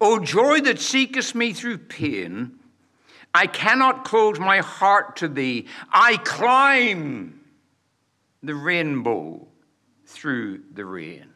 O 0.00 0.18
joy 0.18 0.60
that 0.62 0.80
seekest 0.80 1.34
me 1.34 1.52
through 1.52 1.78
pain, 1.78 2.58
I 3.32 3.46
cannot 3.46 4.04
close 4.04 4.38
my 4.40 4.58
heart 4.58 5.16
to 5.16 5.28
thee. 5.28 5.66
I 5.90 6.16
climb 6.18 7.40
the 8.42 8.54
rainbow 8.54 9.46
through 10.06 10.62
the 10.74 10.84
rain. 10.84 11.26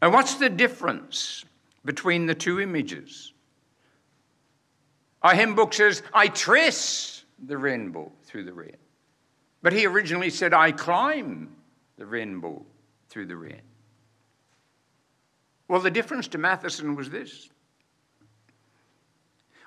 And 0.00 0.12
what's 0.12 0.34
the 0.34 0.50
difference 0.50 1.44
between 1.84 2.26
the 2.26 2.34
two 2.34 2.60
images? 2.60 3.32
Our 5.22 5.34
hymn 5.34 5.54
book 5.54 5.72
says, 5.72 6.02
I 6.12 6.26
trace 6.26 7.24
the 7.44 7.56
rainbow 7.56 8.10
through 8.24 8.44
the 8.44 8.52
rain. 8.52 8.81
But 9.62 9.72
he 9.72 9.86
originally 9.86 10.30
said, 10.30 10.52
I 10.52 10.72
climb 10.72 11.54
the 11.96 12.04
rainbow 12.04 12.66
through 13.08 13.26
the 13.26 13.36
rain. 13.36 13.62
Well, 15.68 15.80
the 15.80 15.90
difference 15.90 16.28
to 16.28 16.38
Matheson 16.38 16.96
was 16.96 17.10
this. 17.10 17.48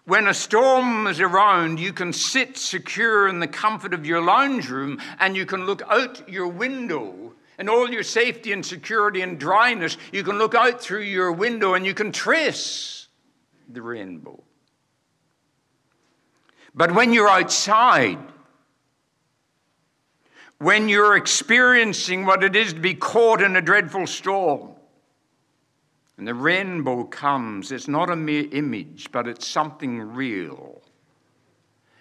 When 0.04 0.28
a 0.28 0.34
storm 0.36 1.08
is 1.08 1.20
around, 1.20 1.80
you 1.80 1.92
can 1.92 2.14
sit 2.14 2.58
secure 2.58 3.28
in 3.28 3.40
the 3.40 3.48
comfort 3.48 3.94
of 3.94 4.06
your 4.06 4.22
lounge 4.22 4.70
room 4.70 5.00
and 5.20 5.36
you 5.36 5.48
can 5.48 5.66
look 5.66 5.82
out 5.90 6.30
your 6.30 6.48
window 6.48 7.34
and 7.58 7.70
all 7.70 7.90
your 7.90 8.04
safety 8.04 8.52
and 8.52 8.64
security 8.64 9.22
and 9.22 9.40
dryness. 9.40 9.98
You 10.12 10.24
can 10.24 10.38
look 10.38 10.54
out 10.54 10.80
through 10.80 11.04
your 11.04 11.32
window 11.32 11.74
and 11.74 11.86
you 11.86 11.96
can 11.96 12.12
trace 12.12 13.08
the 13.68 13.82
rainbow. 13.82 14.44
But 16.76 16.94
when 16.94 17.14
you're 17.14 17.30
outside, 17.30 18.20
when 20.60 20.90
you're 20.90 21.16
experiencing 21.16 22.26
what 22.26 22.44
it 22.44 22.56
is 22.56 22.74
to 22.74 22.80
be 22.80 22.94
caught 22.94 23.42
in 23.42 23.56
a 23.56 23.62
dreadful 23.62 24.08
storm, 24.08 24.72
and 26.18 26.28
the 26.28 26.34
rainbow 26.34 27.04
comes, 27.04 27.72
it's 27.72 27.88
not 27.88 28.10
a 28.10 28.16
mere 28.16 28.48
image, 28.52 29.12
but 29.12 29.28
it's 29.28 29.46
something 29.46 30.00
real. 30.00 30.82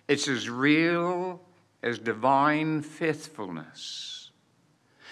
It's 0.07 0.29
as 0.29 0.49
real 0.49 1.41
as 1.83 1.99
divine 1.99 2.83
faithfulness, 2.83 4.31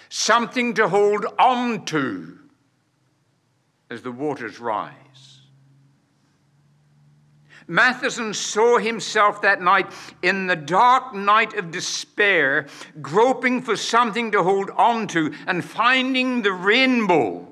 something 0.09 0.73
to 0.75 0.87
hold 0.87 1.25
on 1.37 1.85
to 1.85 2.39
as 3.89 4.01
the 4.01 4.11
waters 4.11 4.59
rise. 4.59 4.93
Matheson 7.67 8.33
saw 8.33 8.77
himself 8.77 9.41
that 9.41 9.61
night 9.61 9.91
in 10.21 10.47
the 10.47 10.55
dark 10.55 11.13
night 11.13 11.53
of 11.53 11.71
despair, 11.71 12.67
groping 13.01 13.61
for 13.61 13.75
something 13.75 14.31
to 14.31 14.43
hold 14.43 14.69
on 14.71 15.07
to 15.07 15.33
and 15.47 15.63
finding 15.63 16.41
the 16.41 16.53
rainbow. 16.53 17.47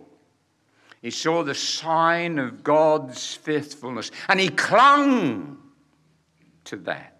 He 1.01 1.11
saw 1.11 1.43
the 1.43 1.55
sign 1.55 2.37
of 2.37 2.63
God's 2.63 3.33
faithfulness 3.33 4.11
and 4.29 4.39
he 4.39 4.49
clung 4.49 5.57
to 6.65 6.75
that. 6.77 7.17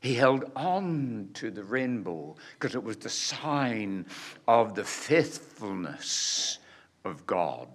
He 0.00 0.14
held 0.14 0.50
on 0.56 1.30
to 1.34 1.50
the 1.50 1.62
rainbow 1.62 2.34
because 2.54 2.74
it 2.74 2.82
was 2.82 2.96
the 2.96 3.08
sign 3.08 4.06
of 4.48 4.74
the 4.74 4.82
faithfulness 4.82 6.58
of 7.04 7.24
God. 7.26 7.68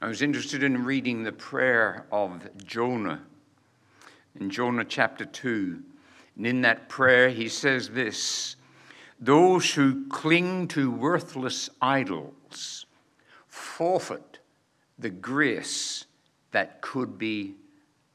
I 0.00 0.08
was 0.08 0.22
interested 0.22 0.62
in 0.62 0.84
reading 0.84 1.22
the 1.22 1.32
prayer 1.32 2.06
of 2.12 2.48
Jonah 2.64 3.22
in 4.38 4.50
Jonah 4.50 4.84
chapter 4.84 5.24
2. 5.24 5.82
And 6.36 6.46
in 6.46 6.60
that 6.62 6.88
prayer, 6.88 7.30
he 7.30 7.48
says 7.48 7.88
this 7.88 8.56
Those 9.18 9.72
who 9.72 10.06
cling 10.08 10.68
to 10.68 10.90
worthless 10.90 11.70
idols 11.80 12.86
forfeit 13.48 14.38
the 14.98 15.10
grace 15.10 16.04
that 16.52 16.80
could 16.80 17.18
be 17.18 17.54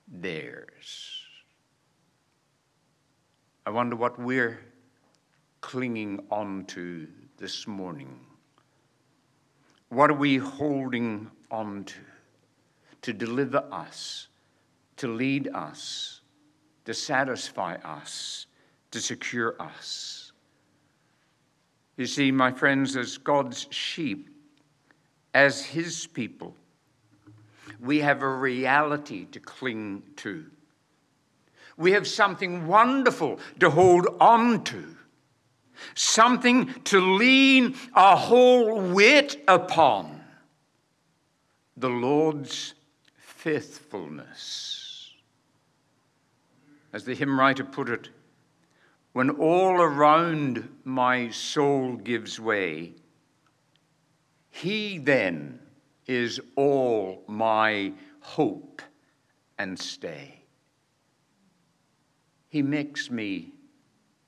theirs. 0.08 1.24
I 3.66 3.70
wonder 3.70 3.96
what 3.96 4.20
we're 4.20 4.60
clinging 5.62 6.26
on 6.32 6.66
to 6.66 7.08
this 7.38 7.68
morning. 7.68 8.20
What 9.92 10.10
are 10.10 10.14
we 10.14 10.38
holding 10.38 11.30
on 11.52 11.84
to, 11.84 11.96
to 13.02 13.12
deliver 13.12 13.62
us, 13.74 14.30
to 14.96 15.10
lead 15.10 15.50
us, 15.54 16.22
to 16.86 16.94
satisfy 16.94 17.76
us, 17.76 18.46
to 18.92 19.02
secure 19.02 19.62
us. 19.62 20.32
You 21.98 22.06
see, 22.06 22.32
my 22.32 22.54
friends, 22.54 22.96
as 22.96 23.18
God's 23.18 23.68
sheep, 23.70 24.30
as 25.34 25.66
His 25.66 26.08
people, 26.08 26.56
we 27.82 28.00
have 28.00 28.22
a 28.22 28.30
reality 28.30 29.26
to 29.26 29.42
cling 29.42 30.04
to. 30.18 30.46
We 31.76 31.92
have 31.92 32.08
something 32.08 32.66
wonderful 32.66 33.40
to 33.60 33.70
hold 33.70 34.08
on 34.22 34.64
to, 34.64 34.96
something 35.96 36.74
to 36.86 37.00
lean 37.00 37.76
our 37.94 38.18
whole 38.18 38.80
weight 38.80 39.44
upon 39.48 40.22
the 41.78 41.90
Lord's 41.90 42.74
faithfulness. 43.18 45.14
As 46.94 47.06
the 47.06 47.16
hymn 47.16 47.40
writer 47.40 47.64
put 47.64 47.90
it, 47.90 48.10
when 49.14 49.30
all 49.30 49.82
around 49.82 50.70
my 50.84 51.30
soul 51.30 51.96
gives 51.96 52.40
way, 52.40 52.94
he 54.50 54.98
then 54.98 55.60
is 56.08 56.40
all 56.56 57.24
my 57.28 57.94
hope 58.20 58.82
and 59.58 59.78
stay. 59.80 60.44
He 62.50 62.62
makes 62.62 63.10
me 63.10 63.54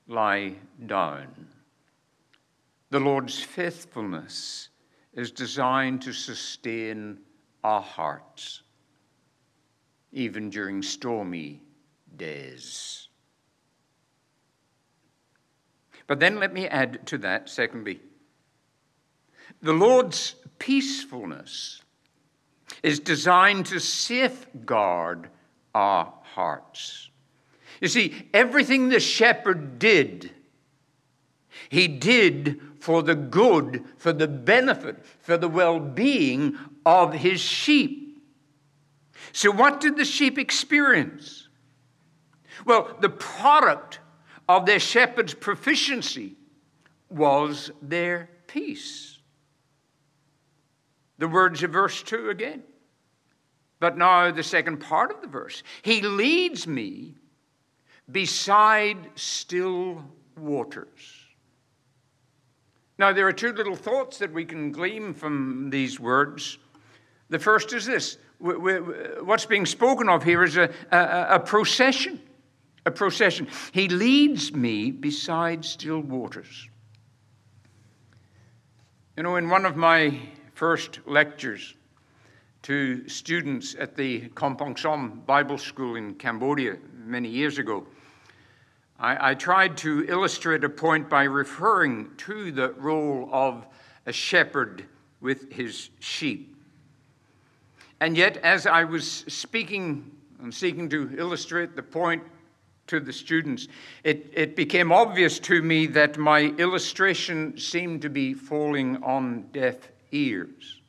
lie 0.06 0.54
down. 0.86 1.48
The 2.90 3.00
Lord's 3.00 3.42
faithfulness 3.42 4.68
is 5.12 5.30
designed 5.30 6.02
to 6.02 6.12
sustain 6.12 7.18
our 7.62 7.80
hearts, 7.80 8.62
even 10.12 10.50
during 10.50 10.82
stormy 10.82 11.62
days. 12.16 13.08
But 16.06 16.20
then 16.20 16.38
let 16.38 16.52
me 16.52 16.68
add 16.68 17.06
to 17.06 17.18
that, 17.18 17.48
secondly, 17.48 18.00
the 19.62 19.72
Lord's 19.72 20.34
peacefulness 20.58 21.80
is 22.82 23.00
designed 23.00 23.66
to 23.66 23.80
safeguard 23.80 25.30
our 25.74 26.12
hearts. 26.22 27.08
You 27.80 27.88
see, 27.88 28.28
everything 28.32 28.88
the 28.88 29.00
shepherd 29.00 29.78
did, 29.78 30.30
he 31.68 31.88
did 31.88 32.60
for 32.78 33.02
the 33.02 33.14
good, 33.14 33.84
for 33.96 34.12
the 34.12 34.28
benefit, 34.28 35.04
for 35.20 35.36
the 35.36 35.48
well 35.48 35.80
being 35.80 36.58
of 36.84 37.14
his 37.14 37.40
sheep. 37.40 38.22
So, 39.32 39.50
what 39.50 39.80
did 39.80 39.96
the 39.96 40.04
sheep 40.04 40.38
experience? 40.38 41.48
Well, 42.64 42.96
the 43.00 43.08
product 43.08 44.00
of 44.48 44.66
their 44.66 44.78
shepherd's 44.78 45.34
proficiency 45.34 46.36
was 47.08 47.70
their 47.82 48.30
peace. 48.46 49.18
The 51.18 51.28
words 51.28 51.62
of 51.62 51.72
verse 51.72 52.02
2 52.02 52.30
again. 52.30 52.62
But 53.80 53.96
now, 53.96 54.30
the 54.30 54.42
second 54.42 54.78
part 54.78 55.10
of 55.10 55.20
the 55.20 55.26
verse 55.26 55.62
He 55.82 56.00
leads 56.02 56.66
me 56.66 57.14
beside 58.10 58.96
still 59.14 60.04
waters. 60.36 61.24
Now, 62.98 63.12
there 63.12 63.26
are 63.26 63.32
two 63.32 63.52
little 63.52 63.74
thoughts 63.74 64.18
that 64.18 64.32
we 64.32 64.44
can 64.44 64.70
glean 64.70 65.14
from 65.14 65.70
these 65.70 65.98
words. 65.98 66.58
The 67.28 67.38
first 67.38 67.72
is 67.72 67.86
this 67.86 68.18
what's 68.38 69.46
being 69.46 69.64
spoken 69.64 70.08
of 70.08 70.22
here 70.22 70.42
is 70.44 70.56
a, 70.56 70.70
a, 70.90 71.26
a 71.36 71.40
procession. 71.40 72.20
A 72.86 72.90
procession. 72.90 73.48
He 73.72 73.88
leads 73.88 74.52
me 74.52 74.90
beside 74.90 75.64
still 75.64 76.00
waters. 76.00 76.68
You 79.16 79.22
know, 79.22 79.36
in 79.36 79.48
one 79.48 79.64
of 79.64 79.74
my 79.76 80.20
first 80.52 81.00
lectures 81.06 81.74
to 82.62 83.08
students 83.08 83.74
at 83.78 83.96
the 83.96 84.28
Kampong 84.34 84.76
Som 84.78 85.22
Bible 85.24 85.56
School 85.56 85.96
in 85.96 86.14
Cambodia 86.14 86.76
many 87.06 87.28
years 87.28 87.58
ago, 87.58 87.86
I, 89.04 89.32
I 89.32 89.34
tried 89.34 89.76
to 89.78 90.06
illustrate 90.08 90.64
a 90.64 90.68
point 90.70 91.10
by 91.10 91.24
referring 91.24 92.16
to 92.16 92.50
the 92.50 92.72
role 92.72 93.28
of 93.30 93.66
a 94.06 94.12
shepherd 94.12 94.86
with 95.20 95.52
his 95.52 95.90
sheep. 96.00 96.56
And 98.00 98.16
yet, 98.16 98.38
as 98.38 98.66
I 98.66 98.84
was 98.84 99.06
speaking 99.28 100.10
and 100.40 100.54
seeking 100.54 100.88
to 100.88 101.14
illustrate 101.18 101.76
the 101.76 101.82
point 101.82 102.22
to 102.86 102.98
the 102.98 103.12
students, 103.12 103.68
it, 104.04 104.30
it 104.32 104.56
became 104.56 104.90
obvious 104.90 105.38
to 105.40 105.60
me 105.60 105.86
that 105.88 106.16
my 106.16 106.44
illustration 106.56 107.58
seemed 107.58 108.00
to 108.02 108.08
be 108.08 108.32
falling 108.32 109.02
on 109.02 109.48
deaf 109.52 109.76
ears. 110.12 110.80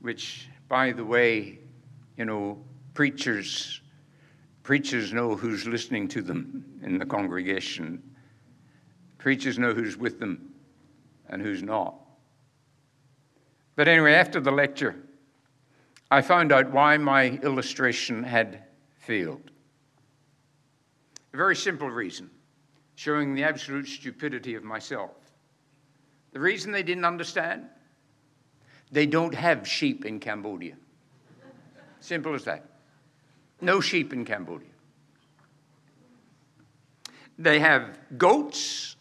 Which, 0.00 0.46
by 0.68 0.92
the 0.92 1.04
way, 1.04 1.58
you 2.16 2.26
know, 2.26 2.58
preachers 2.94 3.80
preachers 4.66 5.12
know 5.12 5.36
who's 5.36 5.64
listening 5.64 6.08
to 6.08 6.20
them 6.20 6.64
in 6.82 6.98
the 6.98 7.06
congregation. 7.06 8.02
Preachers 9.16 9.60
know 9.60 9.72
who's 9.72 9.96
with 9.96 10.18
them 10.18 10.52
and 11.28 11.40
who's 11.40 11.62
not. 11.62 11.94
But 13.76 13.86
anyway, 13.86 14.14
after 14.14 14.40
the 14.40 14.50
lecture, 14.50 14.96
I 16.10 16.20
found 16.20 16.50
out 16.50 16.72
why 16.72 16.96
my 16.96 17.38
illustration 17.44 18.24
had 18.24 18.64
failed. 18.98 19.52
A 21.32 21.36
very 21.36 21.54
simple 21.54 21.88
reason, 21.88 22.28
showing 22.96 23.36
the 23.36 23.44
absolute 23.44 23.86
stupidity 23.86 24.56
of 24.56 24.64
myself. 24.64 25.12
The 26.32 26.40
reason 26.40 26.72
they 26.72 26.82
didn't 26.82 27.04
understand? 27.04 27.66
They 28.90 29.06
don't 29.06 29.34
have 29.34 29.68
sheep 29.68 30.04
in 30.04 30.18
Cambodia. 30.18 30.74
Simple 32.00 32.34
as 32.34 32.42
that. 32.46 32.75
No 33.60 33.80
sheep 33.80 34.12
in 34.12 34.24
Cambodia. 34.24 34.68
They 37.38 37.58
have 37.60 37.98
goats, 38.16 38.96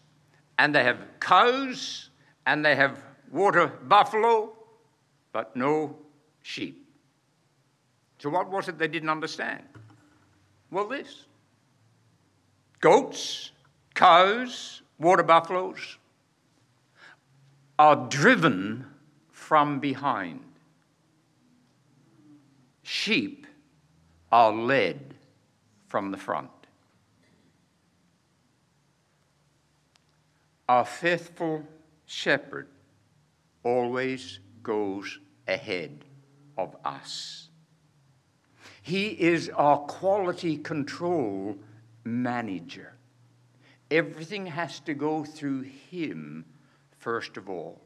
and 0.57 0.73
they 0.73 0.83
have 0.83 0.99
cows, 1.19 2.09
and 2.45 2.63
they 2.63 2.75
have 2.75 3.01
water 3.31 3.67
buffalo, 3.67 4.53
but 5.31 5.55
no 5.55 5.97
sheep. 6.41 6.87
So, 8.19 8.29
what 8.29 8.49
was 8.49 8.67
it 8.67 8.77
they 8.77 8.87
didn't 8.87 9.09
understand? 9.09 9.63
Well, 10.71 10.87
this 10.87 11.25
goats, 12.79 13.51
cows, 13.93 14.81
water 14.99 15.23
buffaloes 15.23 15.97
are 17.77 18.07
driven 18.07 18.85
from 19.31 19.79
behind. 19.79 20.41
Sheep 22.83 23.44
are 24.35 24.51
led 24.51 25.13
from 25.87 26.11
the 26.11 26.17
front. 26.17 26.49
Our 30.67 30.83
faithful 30.83 31.63
shepherd 32.05 32.67
always 33.63 34.39
goes 34.61 35.19
ahead 35.47 36.03
of 36.57 36.75
us. 36.83 37.47
He 38.81 39.07
is 39.07 39.47
our 39.55 39.77
quality 39.77 40.57
control 40.57 41.55
manager. 42.03 42.91
Everything 43.89 44.47
has 44.47 44.81
to 44.81 44.93
go 44.93 45.23
through 45.23 45.61
him 45.61 46.43
first 46.97 47.37
of 47.37 47.49
all. 47.49 47.84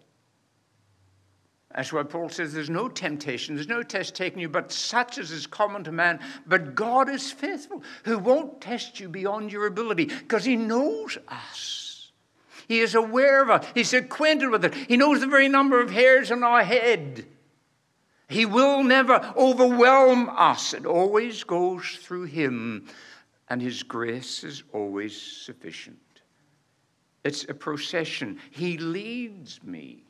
That's 1.76 1.94
why 1.94 2.04
Paul 2.04 2.30
says 2.30 2.54
there's 2.54 2.70
no 2.70 2.90
temptation, 2.90 3.56
there's 3.56 3.68
no 3.68 3.84
test 3.84 4.16
taking 4.16 4.40
you, 4.40 4.50
but 4.50 4.72
such 4.72 5.18
as 5.20 5.32
is 5.32 5.46
common 5.46 5.84
to 5.84 5.92
man. 5.92 6.20
But 6.48 6.74
God 6.74 7.10
is 7.10 7.32
faithful, 7.32 7.84
who 8.06 8.18
won't 8.18 8.60
test 8.60 9.00
you 9.00 9.08
beyond 9.08 9.52
your 9.52 9.68
ability, 9.68 10.06
because 10.06 10.46
he 10.46 10.56
knows 10.56 11.18
us. 11.28 12.12
He 12.68 12.80
is 12.80 12.96
aware 12.96 13.42
of 13.42 13.50
us, 13.50 13.66
he's 13.74 13.94
acquainted 13.94 14.50
with 14.50 14.66
it. 14.66 14.74
He 14.74 14.98
knows 14.98 15.20
the 15.20 15.28
very 15.28 15.48
number 15.48 15.80
of 15.80 15.92
hairs 15.92 16.32
on 16.32 16.44
our 16.44 16.64
head. 16.64 17.26
He 18.28 18.46
will 18.46 18.84
never 18.84 19.34
overwhelm 19.36 20.30
us. 20.30 20.74
It 20.74 20.86
always 20.86 21.44
goes 21.44 21.98
through 22.02 22.26
him 22.26 22.88
and 23.50 23.62
His 23.62 23.84
grace 23.84 24.44
is 24.44 24.64
always 24.74 25.20
sufficient. 25.20 25.98
It's 27.24 27.44
a 27.50 27.54
procession. 27.54 28.40
He 28.52 28.78
leads 28.78 29.62
me 29.64 30.04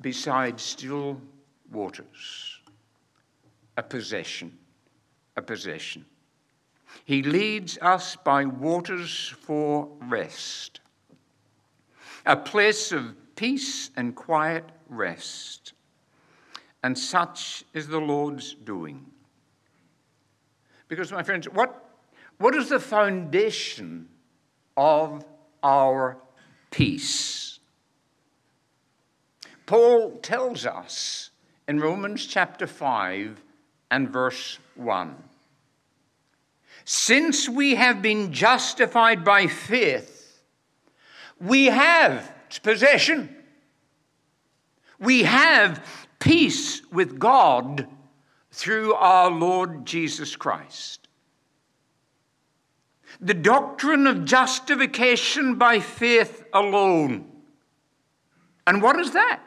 beside 0.00 0.60
still 0.60 1.20
waters, 1.72 2.60
a 3.76 3.82
possession, 3.82 4.56
a 5.36 5.42
possession. 5.42 6.04
He 7.04 7.22
leads 7.22 7.78
us 7.78 8.16
by 8.16 8.44
waters 8.44 9.34
for 9.40 9.88
rest, 10.02 10.80
a 12.26 12.36
place 12.36 12.92
of 12.92 13.14
peace 13.36 13.90
and 13.96 14.14
quiet 14.14 14.64
rest. 14.88 15.72
And 16.82 16.96
such 16.96 17.64
is 17.74 17.88
the 17.88 17.98
Lord's 17.98 18.54
doing. 18.54 19.04
Because, 20.86 21.12
my 21.12 21.22
friends, 21.22 21.48
what, 21.48 21.84
what 22.38 22.54
is 22.54 22.68
the 22.68 22.80
foundation 22.80 24.08
of 24.76 25.24
our 25.62 26.18
peace? 26.70 27.47
Paul 29.68 30.12
tells 30.22 30.64
us 30.64 31.28
in 31.68 31.78
Romans 31.78 32.24
chapter 32.24 32.66
5 32.66 33.38
and 33.90 34.08
verse 34.08 34.58
1 34.76 35.14
Since 36.86 37.50
we 37.50 37.74
have 37.74 38.00
been 38.00 38.32
justified 38.32 39.26
by 39.26 39.46
faith, 39.46 40.40
we 41.38 41.66
have 41.66 42.32
possession. 42.62 43.36
We 44.98 45.24
have 45.24 45.84
peace 46.18 46.80
with 46.90 47.18
God 47.18 47.86
through 48.50 48.94
our 48.94 49.30
Lord 49.30 49.84
Jesus 49.84 50.34
Christ. 50.34 51.08
The 53.20 53.34
doctrine 53.34 54.06
of 54.06 54.24
justification 54.24 55.56
by 55.56 55.80
faith 55.80 56.42
alone. 56.54 57.30
And 58.66 58.80
what 58.80 58.98
is 58.98 59.10
that? 59.10 59.42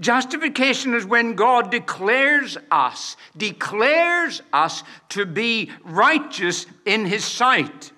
Justification 0.00 0.94
is 0.94 1.04
when 1.04 1.34
God 1.34 1.70
declares 1.70 2.56
us, 2.70 3.16
declares 3.36 4.42
us 4.52 4.82
to 5.10 5.26
be 5.26 5.70
righteous 5.84 6.66
in 6.84 7.06
His 7.06 7.24
sight. 7.24 7.92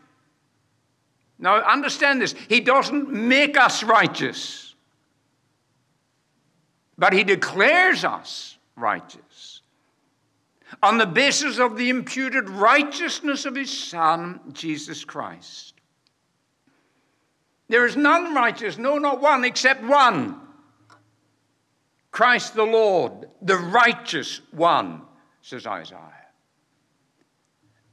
Now, 1.39 1.57
understand 1.57 2.23
this. 2.23 2.35
He 2.49 2.61
doesn't 2.61 3.11
make 3.11 3.59
us 3.59 3.83
righteous, 3.83 4.75
but 6.97 7.13
He 7.13 7.25
declares 7.25 8.05
us 8.05 8.57
righteous 8.77 9.61
on 10.83 10.99
the 10.99 11.07
basis 11.07 11.59
of 11.59 11.77
the 11.77 11.89
imputed 11.89 12.49
righteousness 12.51 13.45
of 13.45 13.55
his 13.55 13.71
Son, 13.71 14.41
Jesus 14.53 15.05
Christ. 15.05 15.75
There 17.69 17.87
is 17.87 17.97
none 17.97 18.35
righteous, 18.35 18.79
no, 18.79 18.99
not 18.99 19.21
one, 19.21 19.45
except 19.45 19.83
one 19.83 20.41
Christ 22.17 22.55
the 22.55 22.65
Lord, 22.65 23.29
the 23.43 23.59
righteous 23.59 24.41
one, 24.51 25.03
says 25.43 25.67
Isaiah. 25.67 26.01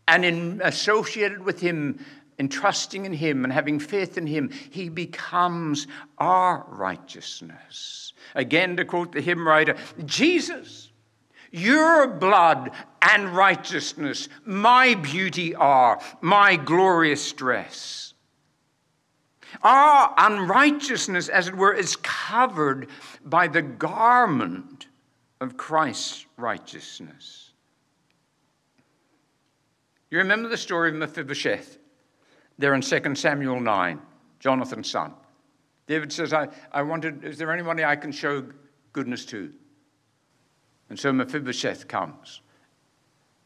And 0.07 0.23
in 0.23 0.61
associated 0.63 1.43
with 1.43 1.59
him, 1.59 1.99
in 2.37 2.47
trusting 2.47 3.03
in 3.03 3.11
him 3.11 3.43
and 3.43 3.51
having 3.51 3.79
faith 3.79 4.17
in 4.17 4.25
him, 4.25 4.49
he 4.71 4.87
becomes 4.87 5.87
our 6.19 6.65
righteousness. 6.69 8.13
Again, 8.33 8.77
to 8.77 8.85
quote 8.85 9.11
the 9.11 9.19
hymn 9.19 9.45
writer, 9.45 9.75
Jesus 10.05 10.93
your 11.51 12.07
blood 12.07 12.71
and 13.01 13.35
righteousness, 13.35 14.29
my 14.45 14.95
beauty 14.95 15.53
are, 15.53 16.01
my 16.21 16.55
glorious 16.55 17.33
dress. 17.33 18.12
Our 19.61 20.13
unrighteousness, 20.17 21.29
as 21.29 21.47
it 21.47 21.55
were, 21.55 21.73
is 21.73 21.95
covered 21.97 22.87
by 23.23 23.47
the 23.47 23.61
garment 23.61 24.87
of 25.39 25.57
Christ's 25.57 26.25
righteousness. 26.37 27.51
You 30.09 30.19
remember 30.19 30.49
the 30.49 30.57
story 30.57 30.89
of 30.89 30.95
Mephibosheth 30.95 31.77
there 32.57 32.73
in 32.73 32.81
2 32.81 33.15
Samuel 33.15 33.59
9. 33.59 33.99
Jonathan's 34.39 34.91
son. 34.91 35.13
David 35.87 36.11
says, 36.11 36.33
I, 36.33 36.49
I 36.71 36.81
wanted, 36.81 37.23
is 37.23 37.37
there 37.37 37.51
anybody 37.51 37.85
I 37.85 37.95
can 37.95 38.11
show 38.11 38.45
goodness 38.91 39.25
to? 39.27 39.53
And 40.89 40.99
so 40.99 41.13
Mephibosheth 41.13 41.87
comes. 41.87 42.41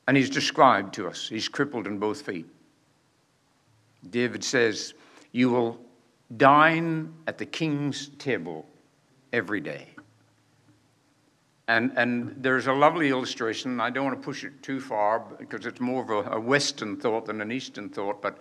And 0.08 0.18
he's 0.18 0.30
described 0.30 0.96
to 0.96 1.08
us. 1.08 1.30
He's 1.30 1.48
crippled 1.48 1.86
in 1.86 2.00
both 2.00 2.24
feet. 2.24 2.48
David 4.10 4.44
says, 4.44 4.96
You 5.32 5.50
will 5.50 5.80
dine 6.36 7.14
at 7.26 7.38
the 7.38 7.46
king's 7.46 8.10
table 8.18 8.68
every 9.32 9.62
day. 9.62 9.88
And, 11.70 11.92
and 11.98 12.36
there's 12.38 12.68
a 12.68 12.74
lovely 12.74 13.10
illustration. 13.10 13.80
I 13.80 13.90
don't 13.90 14.06
want 14.06 14.22
to 14.22 14.26
push 14.26 14.44
it 14.44 14.62
too 14.62 14.80
far 14.80 15.20
because 15.20 15.66
it's 15.66 15.82
more 15.82 16.02
of 16.02 16.10
a, 16.10 16.32
a 16.32 16.40
Western 16.40 16.98
thought 16.98 17.26
than 17.26 17.42
an 17.42 17.52
Eastern 17.52 17.90
thought, 17.90 18.22
but 18.22 18.40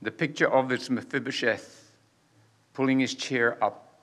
the 0.00 0.10
picture 0.10 0.50
of 0.50 0.68
this 0.68 0.90
Mephibosheth 0.90 1.92
pulling 2.72 3.00
his 3.00 3.14
chair 3.14 3.62
up 3.62 4.00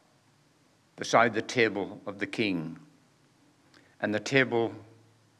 beside 0.95 1.33
the 1.33 1.41
table 1.41 1.99
of 2.05 2.19
the 2.19 2.27
king, 2.27 2.77
and 4.01 4.13
the 4.13 4.19
table 4.19 4.71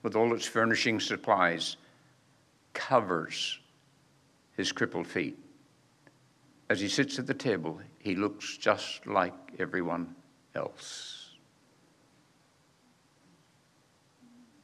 with 0.04 0.16
all 0.16 0.34
its 0.34 0.46
furnishing 0.46 1.00
supplies 1.00 1.78
covers 2.74 3.60
his 4.58 4.72
crippled 4.72 5.08
feet. 5.08 5.38
As 6.72 6.80
he 6.80 6.88
sits 6.88 7.20
at 7.20 7.28
the 7.28 7.34
table, 7.34 7.82
he 8.00 8.16
looks 8.16 8.56
just 8.56 9.06
like 9.06 9.34
everyone 9.60 10.16
else. 10.56 11.32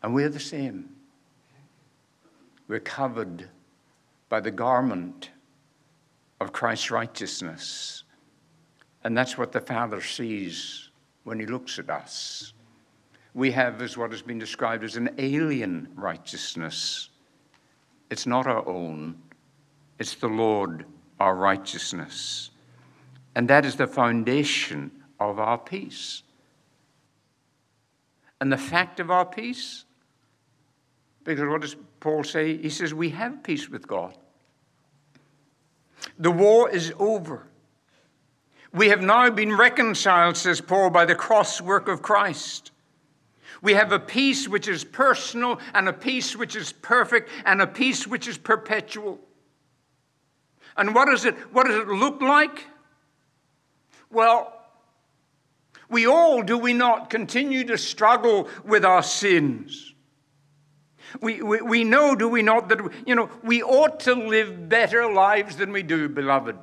And 0.01 0.13
we're 0.13 0.29
the 0.29 0.39
same. 0.39 0.87
We're 2.69 2.79
covered 2.79 3.49
by 4.29 4.39
the 4.39 4.51
garment 4.51 5.31
of 6.39 6.53
Christ's 6.53 6.91
righteousness. 6.91 8.05
And 9.03 9.17
that's 9.17 9.37
what 9.37 9.51
the 9.51 9.59
Father 9.59 9.99
sees 9.99 10.91
when 11.25 11.41
he 11.41 11.45
looks 11.45 11.77
at 11.77 11.89
us. 11.89 12.53
We 13.33 13.51
have, 13.51 13.81
as 13.81 13.97
what 13.97 14.11
has 14.11 14.21
been 14.21 14.39
described 14.39 14.85
as 14.85 14.95
an 14.95 15.09
alien 15.17 15.89
righteousness. 15.93 17.09
It's 18.09 18.25
not 18.25 18.47
our 18.47 18.65
own, 18.65 19.17
it's 19.99 20.15
the 20.15 20.29
Lord, 20.29 20.85
our 21.19 21.35
righteousness. 21.35 22.51
And 23.35 23.49
that 23.49 23.65
is 23.65 23.75
the 23.75 23.87
foundation 23.87 24.91
of 25.19 25.39
our 25.39 25.57
peace. 25.57 26.23
And 28.39 28.51
the 28.51 28.57
fact 28.57 28.99
of 28.99 29.09
our 29.09 29.25
peace 29.25 29.85
because 31.27 31.49
what 31.49 31.59
does 31.59 31.75
Paul 31.99 32.23
say? 32.23 32.55
He 32.55 32.69
says, 32.69 32.93
We 32.93 33.09
have 33.09 33.43
peace 33.43 33.69
with 33.69 33.85
God. 33.85 34.17
The 36.17 36.31
war 36.31 36.69
is 36.69 36.93
over. 36.97 37.47
We 38.73 38.87
have 38.89 39.01
now 39.01 39.29
been 39.29 39.55
reconciled, 39.55 40.37
says 40.37 40.61
Paul, 40.61 40.89
by 40.89 41.03
the 41.03 41.15
cross 41.15 41.59
work 41.59 41.89
of 41.89 42.01
Christ. 42.01 42.71
We 43.61 43.73
have 43.73 43.91
a 43.91 43.99
peace 43.99 44.47
which 44.47 44.69
is 44.69 44.85
personal, 44.85 45.59
and 45.73 45.89
a 45.89 45.93
peace 45.93 46.33
which 46.33 46.55
is 46.55 46.71
perfect, 46.71 47.29
and 47.43 47.61
a 47.61 47.67
peace 47.67 48.07
which 48.07 48.29
is 48.29 48.37
perpetual. 48.37 49.19
And 50.77 50.93
what 50.93 51.05
does 51.05 51.25
it, 51.25 51.35
what 51.53 51.65
does 51.65 51.75
it 51.75 51.87
look 51.87 52.21
like? 52.21 52.65
Well, 54.11 54.53
we 55.89 56.05
all, 56.05 56.43
do 56.43 56.57
we 56.57 56.73
not, 56.73 57.09
continue 57.09 57.63
to 57.65 57.77
struggle 57.77 58.47
with 58.63 58.85
our 58.85 59.03
sins. 59.03 59.93
We, 61.21 61.41
we, 61.41 61.61
we 61.61 61.83
know, 61.83 62.15
do 62.15 62.27
we 62.27 62.41
not, 62.41 62.69
that 62.69 62.79
you 63.05 63.15
know, 63.15 63.29
we 63.43 63.63
ought 63.63 64.01
to 64.01 64.13
live 64.13 64.69
better 64.69 65.11
lives 65.11 65.55
than 65.55 65.71
we 65.71 65.81
do, 65.83 66.09
beloved. 66.09 66.57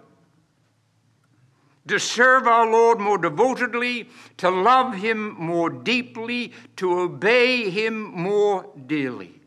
To 1.88 1.98
serve 1.98 2.46
our 2.46 2.70
Lord 2.70 2.98
more 3.00 3.18
devotedly, 3.18 4.08
to 4.38 4.50
love 4.50 4.94
Him 4.94 5.34
more 5.38 5.70
deeply, 5.70 6.52
to 6.76 7.00
obey 7.00 7.68
Him 7.70 8.02
more 8.14 8.70
dearly. 8.86 9.40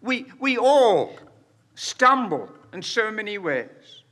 We, 0.00 0.26
we 0.38 0.56
all 0.56 1.16
stumble 1.74 2.48
in 2.74 2.82
so 2.82 3.10
many 3.10 3.38
ways. 3.38 4.02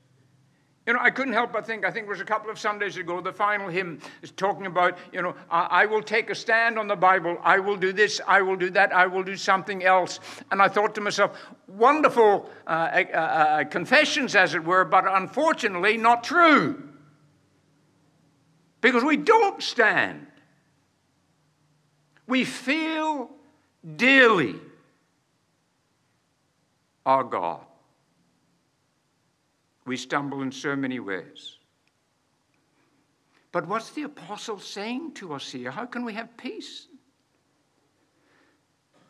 You 0.86 0.94
know, 0.94 0.98
I 1.00 1.10
couldn't 1.10 1.34
help 1.34 1.52
but 1.52 1.64
think, 1.64 1.84
I 1.84 1.92
think 1.92 2.06
it 2.06 2.08
was 2.08 2.20
a 2.20 2.24
couple 2.24 2.50
of 2.50 2.58
Sundays 2.58 2.96
ago, 2.96 3.20
the 3.20 3.32
final 3.32 3.68
hymn 3.68 4.00
is 4.20 4.32
talking 4.32 4.66
about, 4.66 4.98
you 5.12 5.22
know, 5.22 5.36
I, 5.48 5.82
I, 5.82 5.86
will 5.86 6.02
take 6.02 6.28
a 6.28 6.34
stand 6.34 6.76
on 6.76 6.88
the 6.88 6.96
Bible. 6.96 7.38
I 7.44 7.60
will 7.60 7.76
do 7.76 7.92
this, 7.92 8.20
I 8.26 8.42
will 8.42 8.56
do 8.56 8.68
that, 8.70 8.92
I 8.92 9.06
will 9.06 9.22
do 9.22 9.36
something 9.36 9.84
else. 9.84 10.18
And 10.50 10.60
I 10.60 10.66
thought 10.66 10.96
to 10.96 11.00
myself, 11.00 11.38
wonderful 11.68 12.50
uh, 12.66 12.70
uh, 12.70 13.16
uh, 13.16 13.64
confessions, 13.64 14.34
as 14.34 14.54
it 14.54 14.64
were, 14.64 14.84
but 14.84 15.04
unfortunately 15.06 15.98
not 15.98 16.24
true. 16.24 16.82
Because 18.80 19.04
we 19.04 19.16
don't 19.16 19.62
stand. 19.62 20.26
We 22.26 22.44
feel 22.44 23.30
dearly 23.96 24.56
our 27.06 27.22
God. 27.22 27.66
We 29.84 29.96
stumble 29.96 30.42
in 30.42 30.52
so 30.52 30.76
many 30.76 31.00
ways. 31.00 31.58
But 33.50 33.68
what's 33.68 33.90
the 33.90 34.04
apostle 34.04 34.58
saying 34.58 35.12
to 35.14 35.34
us 35.34 35.50
here? 35.50 35.70
How 35.70 35.84
can 35.84 36.04
we 36.04 36.14
have 36.14 36.36
peace? 36.36 36.86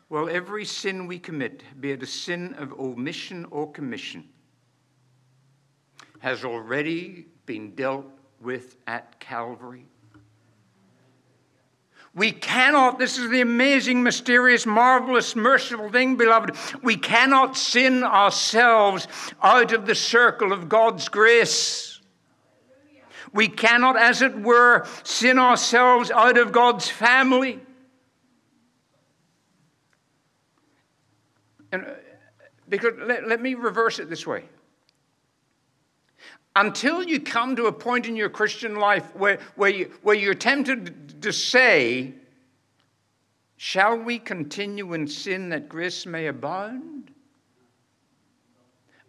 Well, 0.09 0.29
every 0.29 0.65
sin 0.65 1.07
we 1.07 1.17
commit, 1.17 1.63
be 1.79 1.91
it 1.91 2.03
a 2.03 2.05
sin 2.05 2.53
of 2.55 2.73
omission 2.79 3.45
or 3.49 3.71
commission, 3.71 4.29
has 6.19 6.43
already 6.43 7.27
been 7.45 7.73
dealt 7.75 8.05
with 8.39 8.77
at 8.85 9.19
Calvary. 9.19 9.87
We 12.15 12.31
cannot, 12.31 12.99
this 12.99 13.17
is 13.17 13.31
the 13.31 13.41
amazing, 13.41 14.03
mysterious, 14.03 14.67
marvelous, 14.67 15.35
merciful 15.35 15.89
thing, 15.89 16.15
beloved. 16.15 16.55
We 16.83 16.95
cannot 16.95 17.57
sin 17.57 18.03
ourselves 18.03 19.07
out 19.41 19.73
of 19.73 19.87
the 19.87 19.95
circle 19.95 20.53
of 20.53 20.69
God's 20.69 21.09
grace. 21.09 21.99
We 23.33 23.47
cannot, 23.47 23.97
as 23.97 24.21
it 24.21 24.39
were, 24.39 24.85
sin 25.01 25.39
ourselves 25.39 26.11
out 26.11 26.37
of 26.37 26.51
God's 26.51 26.87
family. 26.87 27.59
And 31.71 31.83
uh, 31.83 31.93
because 32.69 32.93
let, 32.99 33.27
let 33.27 33.41
me 33.41 33.55
reverse 33.55 33.97
it 33.97 34.07
this 34.07 34.27
way. 34.27 34.43
Until 36.55 37.03
you 37.03 37.19
come 37.19 37.55
to 37.55 37.65
a 37.65 37.71
point 37.71 38.05
in 38.05 38.15
your 38.15 38.29
Christian 38.29 38.75
life 38.75 39.15
where, 39.15 39.39
where, 39.55 39.71
you, 39.71 39.91
where 40.03 40.15
you're 40.15 40.35
tempted 40.35 41.21
to 41.21 41.33
say, 41.33 42.13
Shall 43.57 43.97
we 43.97 44.19
continue 44.19 44.93
in 44.93 45.07
sin 45.07 45.47
that 45.49 45.69
grace 45.69 46.05
may 46.05 46.27
abound? 46.27 47.11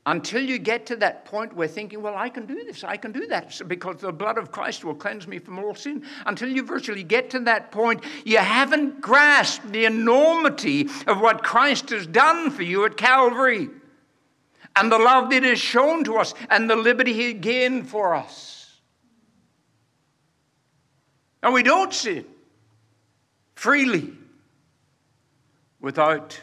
Until 0.06 0.42
you 0.42 0.58
get 0.58 0.86
to 0.86 0.96
that 0.96 1.24
point 1.24 1.56
where 1.56 1.66
thinking, 1.66 2.00
well, 2.02 2.14
I 2.14 2.28
can 2.28 2.46
do 2.46 2.62
this, 2.62 2.84
I 2.84 2.96
can 2.96 3.10
do 3.10 3.26
that, 3.26 3.60
because 3.66 3.96
the 3.96 4.12
blood 4.12 4.38
of 4.38 4.52
Christ 4.52 4.84
will 4.84 4.94
cleanse 4.94 5.26
me 5.26 5.40
from 5.40 5.58
all 5.58 5.74
sin. 5.74 6.04
Until 6.26 6.50
you 6.50 6.62
virtually 6.62 7.02
get 7.02 7.30
to 7.30 7.40
that 7.40 7.72
point, 7.72 8.04
you 8.24 8.38
haven't 8.38 9.00
grasped 9.00 9.72
the 9.72 9.86
enormity 9.86 10.88
of 11.08 11.20
what 11.20 11.42
Christ 11.42 11.90
has 11.90 12.06
done 12.06 12.50
for 12.50 12.62
you 12.62 12.84
at 12.84 12.96
Calvary 12.96 13.70
and 14.76 14.90
the 14.90 14.98
love 14.98 15.30
that 15.30 15.44
is 15.44 15.58
shown 15.58 16.04
to 16.04 16.16
us 16.16 16.34
and 16.50 16.68
the 16.68 16.76
liberty 16.76 17.12
he 17.12 17.32
gained 17.32 17.88
for 17.88 18.14
us. 18.14 18.80
And 21.42 21.52
we 21.52 21.62
don't 21.62 21.92
sin 21.92 22.24
freely 23.54 24.12
without 25.80 26.40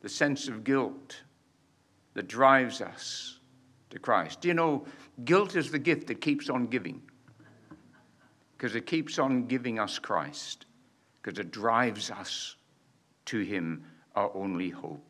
the 0.00 0.08
sense 0.08 0.48
of 0.48 0.64
guilt 0.64 1.22
that 2.14 2.28
drives 2.28 2.80
us 2.80 3.38
to 3.90 3.98
Christ. 3.98 4.40
Do 4.40 4.48
you 4.48 4.54
know, 4.54 4.86
guilt 5.24 5.56
is 5.56 5.70
the 5.70 5.78
gift 5.78 6.06
that 6.06 6.20
keeps 6.20 6.48
on 6.48 6.66
giving 6.66 7.02
because 8.56 8.74
it 8.74 8.86
keeps 8.86 9.18
on 9.18 9.46
giving 9.46 9.78
us 9.78 9.98
Christ 9.98 10.66
because 11.20 11.38
it 11.38 11.50
drives 11.50 12.10
us 12.10 12.56
to 13.26 13.40
Him, 13.40 13.84
our 14.14 14.30
only 14.34 14.70
hope. 14.70 15.05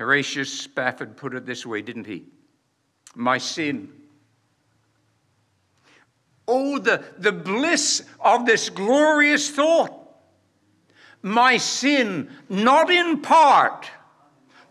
Horatio 0.00 0.44
Spafford 0.44 1.14
put 1.14 1.34
it 1.34 1.44
this 1.44 1.66
way, 1.66 1.82
didn't 1.82 2.06
he? 2.06 2.24
My 3.14 3.36
sin. 3.36 3.92
Oh, 6.48 6.78
the, 6.78 7.04
the 7.18 7.32
bliss 7.32 8.02
of 8.18 8.46
this 8.46 8.70
glorious 8.70 9.50
thought. 9.50 9.92
My 11.20 11.58
sin, 11.58 12.30
not 12.48 12.90
in 12.90 13.20
part, 13.20 13.90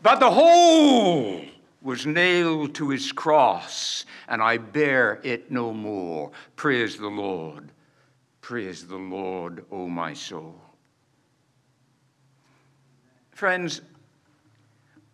but 0.01 0.19
the 0.19 0.31
whole, 0.31 1.45
was 1.83 2.07
nailed 2.07 2.73
to 2.73 2.89
his 2.89 3.11
cross, 3.11 4.05
and 4.29 4.41
I 4.41 4.57
bear 4.57 5.21
it 5.23 5.51
no 5.51 5.71
more. 5.71 6.31
Praise 6.55 6.97
the 6.97 7.07
Lord. 7.07 7.69
Praise 8.41 8.87
the 8.87 8.97
Lord, 8.97 9.59
O 9.71 9.83
oh 9.83 9.87
my 9.87 10.11
soul. 10.11 10.59
Friends, 13.29 13.81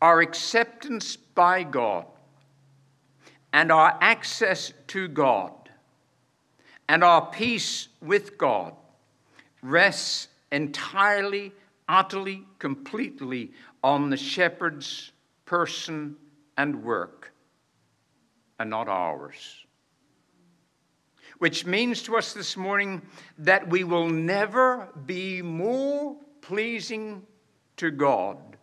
our 0.05 0.21
acceptance 0.21 1.15
by 1.15 1.63
God 1.63 2.05
and 3.51 3.71
our 3.71 3.97
access 4.01 4.71
to 4.85 5.07
God 5.07 5.51
and 6.87 7.03
our 7.03 7.25
peace 7.31 7.87
with 8.03 8.37
God 8.37 8.75
rests 9.63 10.27
entirely, 10.51 11.51
utterly, 11.89 12.43
completely 12.59 13.51
on 13.83 14.11
the 14.11 14.15
shepherd's 14.17 15.11
person 15.45 16.15
and 16.55 16.83
work 16.83 17.33
and 18.59 18.69
not 18.69 18.87
ours. 18.87 19.65
Which 21.39 21.65
means 21.65 22.03
to 22.03 22.15
us 22.15 22.31
this 22.31 22.55
morning 22.55 23.01
that 23.39 23.67
we 23.67 23.83
will 23.83 24.07
never 24.07 24.87
be 25.07 25.41
more 25.41 26.15
pleasing 26.41 27.23
to 27.77 27.89
God 27.89 28.55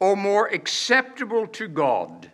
or 0.00 0.16
more 0.16 0.46
acceptable 0.46 1.46
to 1.46 1.68
God 1.68 2.30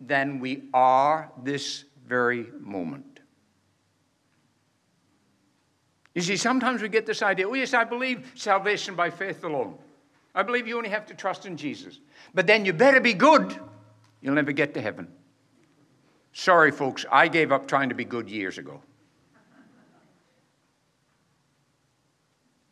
than 0.00 0.40
we 0.40 0.64
are 0.72 1.30
this 1.42 1.84
very 2.06 2.46
moment. 2.60 3.20
You 6.14 6.22
see, 6.22 6.36
sometimes 6.36 6.80
we 6.80 6.88
get 6.88 7.04
this 7.04 7.22
idea 7.22 7.48
oh, 7.48 7.54
yes, 7.54 7.74
I 7.74 7.84
believe 7.84 8.32
salvation 8.34 8.94
by 8.94 9.10
faith 9.10 9.44
alone. 9.44 9.76
I 10.34 10.42
believe 10.42 10.66
you 10.66 10.76
only 10.76 10.90
have 10.90 11.06
to 11.06 11.14
trust 11.14 11.46
in 11.46 11.56
Jesus. 11.56 11.98
But 12.34 12.46
then 12.46 12.64
you 12.64 12.72
better 12.72 13.00
be 13.00 13.14
good. 13.14 13.58
You'll 14.20 14.34
never 14.34 14.52
get 14.52 14.74
to 14.74 14.80
heaven. 14.80 15.08
Sorry, 16.32 16.70
folks, 16.70 17.06
I 17.10 17.28
gave 17.28 17.52
up 17.52 17.66
trying 17.66 17.88
to 17.88 17.94
be 17.94 18.04
good 18.04 18.28
years 18.28 18.58
ago. 18.58 18.82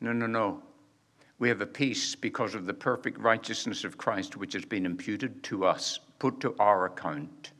No, 0.01 0.13
no, 0.13 0.27
no. 0.27 0.63
We 1.39 1.49
have 1.49 1.61
a 1.61 1.67
peace 1.67 2.15
because 2.15 2.55
of 2.55 2.67
the 2.67 2.75
perfect 2.75 3.19
righteousness 3.19 3.85
of 3.85 3.99
Christ, 3.99 4.37
which 4.37 4.53
has 4.53 4.65
been 4.65 4.87
imputed 4.87 5.43
to 5.45 5.65
us, 5.65 5.99
put 6.19 6.41
to 6.41 6.55
our 6.59 6.87
account. 6.87 7.53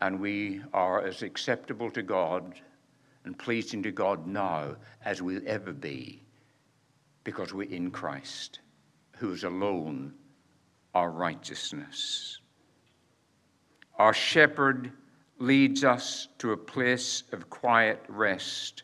And 0.00 0.18
we 0.18 0.62
are 0.72 1.04
as 1.06 1.22
acceptable 1.22 1.90
to 1.90 2.02
God 2.02 2.54
and 3.24 3.38
pleasing 3.38 3.82
to 3.82 3.90
God 3.92 4.26
now 4.26 4.76
as 5.04 5.22
we'll 5.22 5.42
ever 5.46 5.72
be 5.72 6.22
because 7.22 7.54
we're 7.54 7.70
in 7.70 7.90
Christ, 7.90 8.60
who 9.16 9.32
is 9.32 9.44
alone 9.44 10.14
our 10.94 11.10
righteousness. 11.10 12.38
Our 13.98 14.12
shepherd 14.12 14.92
leads 15.38 15.84
us 15.84 16.28
to 16.38 16.52
a 16.52 16.56
place 16.56 17.24
of 17.32 17.50
quiet 17.50 18.02
rest. 18.08 18.82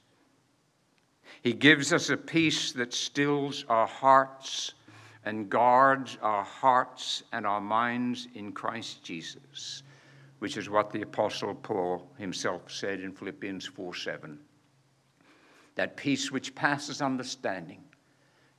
He 1.43 1.53
gives 1.53 1.93
us 1.93 2.11
a 2.11 2.17
peace 2.17 2.73
that 2.73 2.93
stills 2.93 3.65
our 3.69 3.87
hearts 3.87 4.75
and 5.25 5.49
guards 5.49 6.19
our 6.23 6.45
hearts 6.45 7.23
and 7.33 7.47
our 7.47 7.61
minds 7.61 8.29
in 8.35 8.53
Christ 8.53 9.03
Jesus, 9.03 9.83
which 10.39 10.57
is 10.57 10.69
what 10.69 10.91
the 10.91 11.03
Apostle 11.03 11.55
Paul 11.55 12.11
himself 12.19 12.71
said 12.71 13.01
in 13.01 13.13
Philippians 13.13 13.67
4 13.67 13.95
7. 13.95 14.39
That 15.77 15.97
peace 15.97 16.31
which 16.31 16.55
passes 16.55 17.01
understanding, 17.01 17.83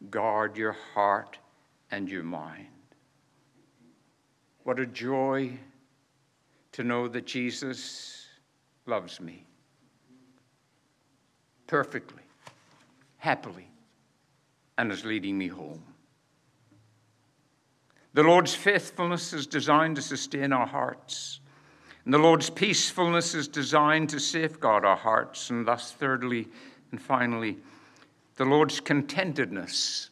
guard 0.10 0.58
your 0.58 0.76
heart 0.94 1.38
and 1.91 2.10
your 2.10 2.24
mind. 2.24 2.67
What 4.63 4.80
a 4.80 4.86
joy 4.86 5.52
to 6.72 6.84
know 6.84 7.08
that 7.08 7.26
Jesus 7.26 8.28
loves 8.86 9.20
me 9.20 9.46
perfectly, 11.72 12.24
happily, 13.21 13.69
and 14.79 14.91
is 14.91 15.05
leading 15.05 15.38
me 15.38 15.47
home. 15.47 15.84
The 18.15 18.23
Lord's 18.23 18.55
faithfulness 18.55 19.31
is 19.31 19.45
designed 19.45 19.97
to 19.97 20.01
sustain 20.01 20.51
our 20.51 20.65
hearts. 20.65 21.39
And 22.03 22.12
the 22.12 22.17
Lord's 22.17 22.49
peacefulness 22.49 23.36
is 23.36 23.47
designed 23.47 24.10
to 24.10 24.19
safeguard 24.19 24.84
our 24.86 24.97
hearts. 24.97 25.51
And 25.51 25.67
thus, 25.67 25.91
thirdly 25.91 26.47
and 26.89 26.99
finally, 26.99 27.57
the 28.38 28.45
Lord's 28.45 28.81
contentedness 28.81 30.10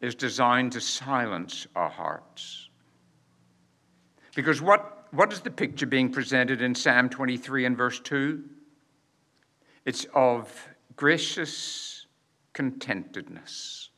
is 0.00 0.14
designed 0.14 0.72
to 0.72 0.80
silence 0.80 1.66
our 1.76 1.90
hearts. 1.90 2.70
Because 4.34 4.62
what 4.62 5.06
what 5.10 5.34
is 5.34 5.40
the 5.40 5.50
picture 5.50 5.86
being 5.86 6.10
presented 6.10 6.62
in 6.62 6.74
Psalm 6.74 7.10
23 7.10 7.66
and 7.66 7.76
verse 7.76 8.00
2? 8.00 8.42
It's 9.84 10.06
of 10.14 10.66
gracious 10.96 11.97
contentedness. 12.58 13.90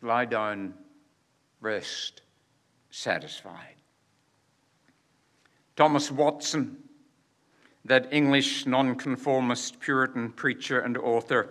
Lie 0.00 0.24
down, 0.24 0.72
rest, 1.60 2.22
satisfied. 2.88 3.74
Thomas 5.76 6.10
Watson, 6.10 6.78
that 7.84 8.10
English 8.12 8.64
nonconformist 8.64 9.78
Puritan 9.78 10.32
preacher 10.32 10.80
and 10.80 10.96
author, 10.96 11.50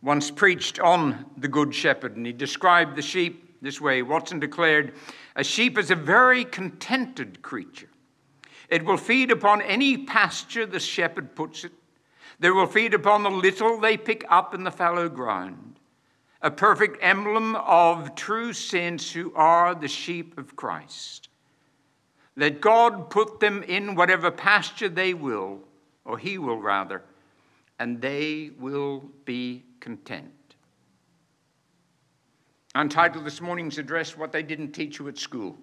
once 0.00 0.30
preached 0.30 0.78
on 0.78 1.26
the 1.38 1.48
Good 1.48 1.74
Shepherd, 1.74 2.16
and 2.16 2.24
he 2.24 2.32
described 2.32 2.94
the 2.94 3.02
sheep 3.02 3.60
this 3.60 3.80
way. 3.80 4.00
Watson 4.02 4.38
declared, 4.38 4.94
a 5.34 5.42
sheep 5.42 5.76
is 5.76 5.90
a 5.90 5.96
very 5.96 6.44
contented 6.44 7.42
creature. 7.42 7.90
It 8.68 8.84
will 8.84 8.96
feed 8.96 9.32
upon 9.32 9.60
any 9.60 9.98
pasture 9.98 10.66
the 10.66 10.78
shepherd 10.78 11.34
puts 11.34 11.64
it. 11.64 11.72
They 12.38 12.50
will 12.50 12.66
feed 12.66 12.94
upon 12.94 13.22
the 13.22 13.30
little 13.30 13.78
they 13.78 13.96
pick 13.96 14.24
up 14.28 14.54
in 14.54 14.64
the 14.64 14.70
fallow 14.70 15.08
ground. 15.08 15.78
A 16.42 16.50
perfect 16.50 16.98
emblem 17.00 17.56
of 17.56 18.14
true 18.14 18.52
saints 18.52 19.12
who 19.12 19.32
are 19.34 19.74
the 19.74 19.88
sheep 19.88 20.36
of 20.36 20.56
Christ. 20.56 21.28
Let 22.36 22.60
God 22.60 23.10
put 23.10 23.40
them 23.40 23.62
in 23.62 23.94
whatever 23.94 24.30
pasture 24.30 24.88
they 24.88 25.14
will, 25.14 25.60
or 26.04 26.18
He 26.18 26.36
will 26.36 26.58
rather, 26.58 27.02
and 27.78 28.00
they 28.00 28.50
will 28.58 29.04
be 29.24 29.62
content. 29.80 30.30
Untitled 32.74 33.24
this 33.24 33.40
morning's 33.40 33.78
address, 33.78 34.16
What 34.16 34.32
They 34.32 34.42
Didn't 34.42 34.72
Teach 34.72 34.98
You 34.98 35.06
at 35.08 35.16
School. 35.16 35.56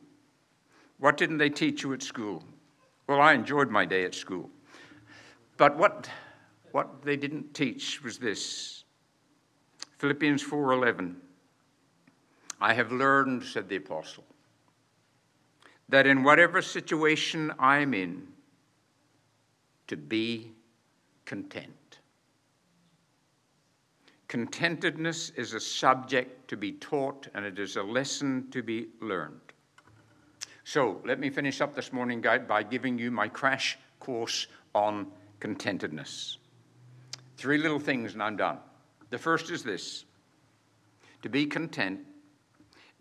What 0.97 1.17
didn't 1.17 1.39
they 1.39 1.49
teach 1.49 1.83
you 1.83 1.93
at 1.93 2.03
school? 2.03 2.43
Well, 3.07 3.19
I 3.19 3.33
enjoyed 3.33 3.69
my 3.69 3.85
day 3.85 4.05
at 4.05 4.15
school. 4.15 4.49
But 5.57 5.75
what, 5.75 6.07
what 6.73 7.03
they 7.03 7.17
didn't 7.17 7.53
teach 7.53 8.03
was 8.03 8.17
this 8.17 8.83
Philippians 9.97 10.43
4:11. 10.43 11.15
I 12.59 12.73
have 12.73 12.91
learned, 12.91 13.43
said 13.43 13.69
the 13.69 13.77
apostle, 13.77 14.25
that 15.89 16.05
in 16.05 16.23
whatever 16.23 16.61
situation 16.61 17.51
I 17.59 17.79
am 17.79 17.93
in, 17.93 18.27
to 19.87 19.97
be 19.97 20.53
content. 21.25 21.99
Contentedness 24.27 25.31
is 25.35 25.53
a 25.53 25.59
subject 25.59 26.47
to 26.47 26.55
be 26.55 26.71
taught 26.71 27.27
and 27.33 27.45
it 27.45 27.59
is 27.59 27.75
a 27.75 27.83
lesson 27.83 28.49
to 28.51 28.63
be 28.63 28.87
learned. 29.01 29.41
So, 30.63 31.01
let 31.05 31.19
me 31.19 31.29
finish 31.29 31.59
up 31.59 31.75
this 31.75 31.91
morning 31.91 32.21
guide, 32.21 32.47
by 32.47 32.63
giving 32.63 32.97
you 32.97 33.11
my 33.11 33.27
crash 33.27 33.77
course 33.99 34.47
on 34.73 35.11
contentedness. 35.39 36.37
Three 37.41 37.57
little 37.57 37.79
things 37.79 38.13
and 38.13 38.21
I'm 38.21 38.37
done. 38.37 38.59
The 39.09 39.17
first 39.17 39.49
is 39.49 39.63
this 39.63 40.05
to 41.23 41.29
be 41.29 41.47
content, 41.47 42.01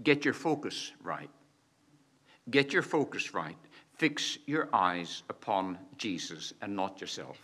get 0.03 0.25
your 0.25 0.33
focus 0.33 0.93
right. 1.03 1.29
Get 2.51 2.73
your 2.73 2.81
focus 2.81 3.35
right. 3.35 3.59
Fix 3.99 4.39
your 4.47 4.71
eyes 4.73 5.25
upon 5.29 5.79
Jesus 5.99 6.55
and 6.63 6.75
not 6.75 7.03
yourself. 7.03 7.37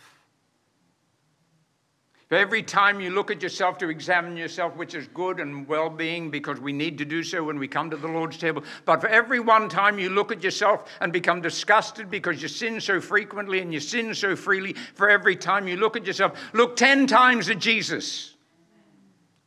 For 2.29 2.35
every 2.35 2.63
time 2.65 3.01
you 3.01 3.11
look 3.11 3.31
at 3.31 3.41
yourself 3.41 3.79
to 3.79 3.89
examine 3.89 4.37
yourself, 4.37 4.75
which 4.75 4.97
is 4.97 5.07
good 5.09 5.39
and 5.39 5.67
well 5.69 5.89
being, 5.89 6.29
because 6.29 6.59
we 6.59 6.73
need 6.73 6.99
to 6.99 7.05
do 7.05 7.23
so 7.23 7.45
when 7.45 7.57
we 7.57 7.69
come 7.69 7.89
to 7.91 7.97
the 7.97 8.09
Lord's 8.09 8.37
table. 8.37 8.65
But 8.85 9.01
for 9.01 9.07
every 9.07 9.39
one 9.39 9.69
time 9.69 10.01
you 10.01 10.11
look 10.11 10.33
at 10.33 10.43
yourself 10.43 10.91
and 11.01 11.13
become 11.13 11.41
disgusted 11.41 12.11
because 12.11 12.43
you 12.43 12.49
sin 12.49 12.81
so 12.81 13.01
frequently 13.01 13.61
and 13.61 13.73
you 13.73 13.79
sin 13.79 14.13
so 14.13 14.35
freely, 14.35 14.73
for 14.73 15.09
every 15.09 15.37
time 15.37 15.69
you 15.69 15.77
look 15.77 15.97
at 15.97 16.05
yourself, 16.05 16.37
look 16.53 16.75
10 16.75 17.07
times 17.07 17.49
at 17.49 17.61
Jesus 17.61 18.35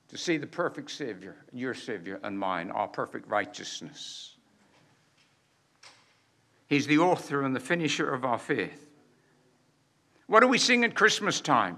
to 0.08 0.18
see 0.18 0.38
the 0.38 0.48
perfect 0.48 0.90
Savior, 0.90 1.36
your 1.52 1.74
Savior 1.74 2.22
and 2.24 2.40
mine, 2.40 2.72
our 2.72 2.88
perfect 2.88 3.28
righteousness. 3.28 4.38
He's 6.68 6.88
the 6.88 7.00
author 7.00 7.44
and 7.44 7.54
the 7.54 7.60
finisher 7.60 8.10
of 8.10 8.24
our 8.24 8.40
faith. 8.40 8.88
What 10.28 10.40
do 10.40 10.48
we 10.48 10.58
sing 10.58 10.86
at 10.86 10.96
Christmas 10.96 11.42
time? 11.42 11.78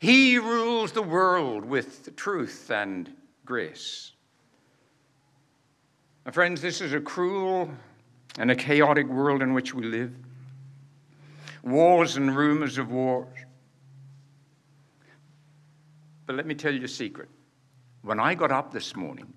He 0.00 0.38
rules 0.38 0.92
the 0.92 1.02
world 1.02 1.64
with 1.64 2.14
truth 2.16 2.70
and 2.70 3.10
grace. 3.44 4.12
My 6.24 6.32
friends, 6.32 6.60
this 6.60 6.80
is 6.80 6.92
a 6.92 7.00
cruel 7.00 7.70
and 8.38 8.50
a 8.50 8.56
chaotic 8.56 9.06
world 9.06 9.42
in 9.42 9.54
which 9.54 9.74
we 9.74 9.84
live. 9.84 10.12
Wars 11.62 12.16
and 12.16 12.36
rumors 12.36 12.78
of 12.78 12.90
wars. 12.90 13.34
But 16.26 16.36
let 16.36 16.46
me 16.46 16.54
tell 16.54 16.74
you 16.74 16.84
a 16.84 16.88
secret. 16.88 17.28
When 18.02 18.20
I 18.20 18.34
got 18.34 18.52
up 18.52 18.72
this 18.72 18.94
morning, 18.94 19.32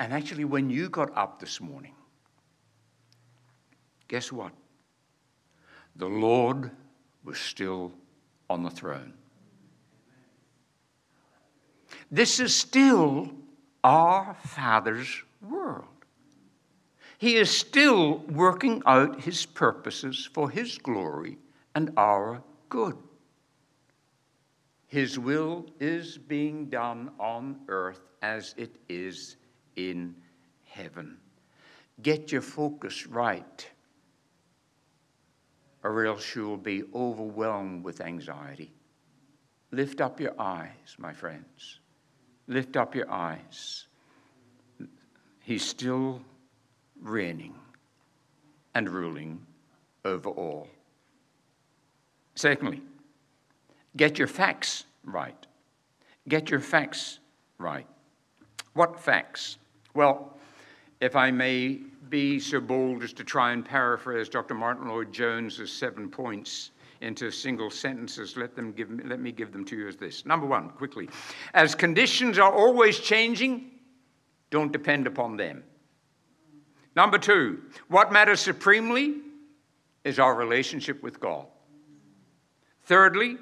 And 0.00 0.12
actually, 0.12 0.44
when 0.44 0.70
you 0.70 0.88
got 0.88 1.16
up 1.16 1.40
this 1.40 1.60
morning, 1.60 1.94
guess 4.06 4.30
what? 4.30 4.52
The 5.96 6.06
Lord 6.06 6.70
was 7.28 7.38
still 7.38 7.92
on 8.48 8.62
the 8.62 8.70
throne. 8.70 9.12
This 12.10 12.40
is 12.40 12.54
still 12.54 13.30
our 13.84 14.34
Father's 14.42 15.22
world. 15.46 15.84
He 17.18 17.36
is 17.36 17.50
still 17.50 18.20
working 18.30 18.82
out 18.86 19.20
His 19.20 19.44
purposes 19.44 20.30
for 20.32 20.48
His 20.48 20.78
glory 20.78 21.36
and 21.74 21.92
our 21.98 22.42
good. 22.70 22.96
His 24.86 25.18
will 25.18 25.66
is 25.80 26.16
being 26.16 26.70
done 26.70 27.10
on 27.20 27.60
earth 27.68 28.00
as 28.22 28.54
it 28.56 28.74
is 28.88 29.36
in 29.76 30.14
heaven. 30.64 31.18
Get 32.00 32.32
your 32.32 32.40
focus 32.40 33.06
right, 33.06 33.68
or 35.82 36.04
else 36.06 36.34
you'll 36.34 36.56
be 36.56 36.82
overwhelmed 36.94 37.84
with 37.84 38.00
anxiety. 38.00 38.72
Lift 39.70 40.00
up 40.00 40.20
your 40.20 40.34
eyes, 40.40 40.96
my 40.98 41.12
friends. 41.12 41.80
Lift 42.46 42.76
up 42.76 42.94
your 42.94 43.10
eyes. 43.10 43.86
He's 45.40 45.64
still 45.64 46.20
reigning 47.00 47.54
and 48.74 48.88
ruling 48.88 49.44
over 50.04 50.30
all. 50.30 50.68
Secondly, 52.34 52.82
get 53.96 54.18
your 54.18 54.28
facts 54.28 54.84
right. 55.04 55.46
Get 56.28 56.50
your 56.50 56.60
facts 56.60 57.18
right. 57.58 57.86
What 58.74 59.00
facts? 59.00 59.58
Well, 59.94 60.38
if 61.00 61.16
I 61.16 61.30
may 61.30 61.80
be 62.10 62.38
so 62.40 62.60
bold 62.60 63.02
as 63.02 63.12
to 63.14 63.24
try 63.24 63.52
and 63.52 63.64
paraphrase 63.64 64.28
Dr. 64.28 64.54
Martyn 64.54 64.88
Lloyd-Jones's 64.88 65.72
seven 65.72 66.08
points 66.08 66.70
into 67.00 67.30
single 67.30 67.70
sentences, 67.70 68.36
let, 68.36 68.56
them 68.56 68.72
give 68.72 68.90
me, 68.90 69.04
let 69.04 69.20
me 69.20 69.30
give 69.30 69.52
them 69.52 69.64
to 69.66 69.76
you 69.76 69.88
as 69.88 69.96
this. 69.96 70.26
Number 70.26 70.46
one, 70.46 70.70
quickly. 70.70 71.08
As 71.54 71.74
conditions 71.74 72.38
are 72.38 72.52
always 72.52 72.98
changing, 72.98 73.70
don't 74.50 74.72
depend 74.72 75.06
upon 75.06 75.36
them. 75.36 75.62
Number 76.96 77.18
two, 77.18 77.62
what 77.88 78.12
matters 78.12 78.40
supremely 78.40 79.18
is 80.04 80.18
our 80.18 80.34
relationship 80.34 81.02
with 81.02 81.20
God. 81.20 81.46
Thirdly, 82.84 83.36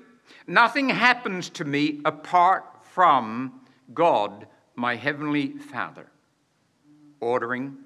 nothing 0.46 0.88
happens 0.88 1.48
to 1.50 1.64
me 1.64 2.00
apart 2.04 2.64
from 2.82 3.60
God, 3.94 4.46
my 4.74 4.96
Heavenly 4.96 5.52
Father, 5.56 6.06
ordering 7.20 7.78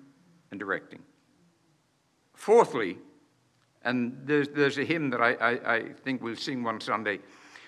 and 0.51 0.59
directing. 0.59 1.01
Fourthly, 2.35 2.99
and 3.83 4.17
there's, 4.25 4.49
there's 4.49 4.79
a 4.79 4.85
hymn 4.85 5.11
that 5.11 5.21
I, 5.21 5.33
I, 5.35 5.75
I 5.75 5.83
think 6.05 6.23
we'll 6.23 6.37
sing 6.37 6.63
one 6.63 6.81
Sunday. 6.81 7.21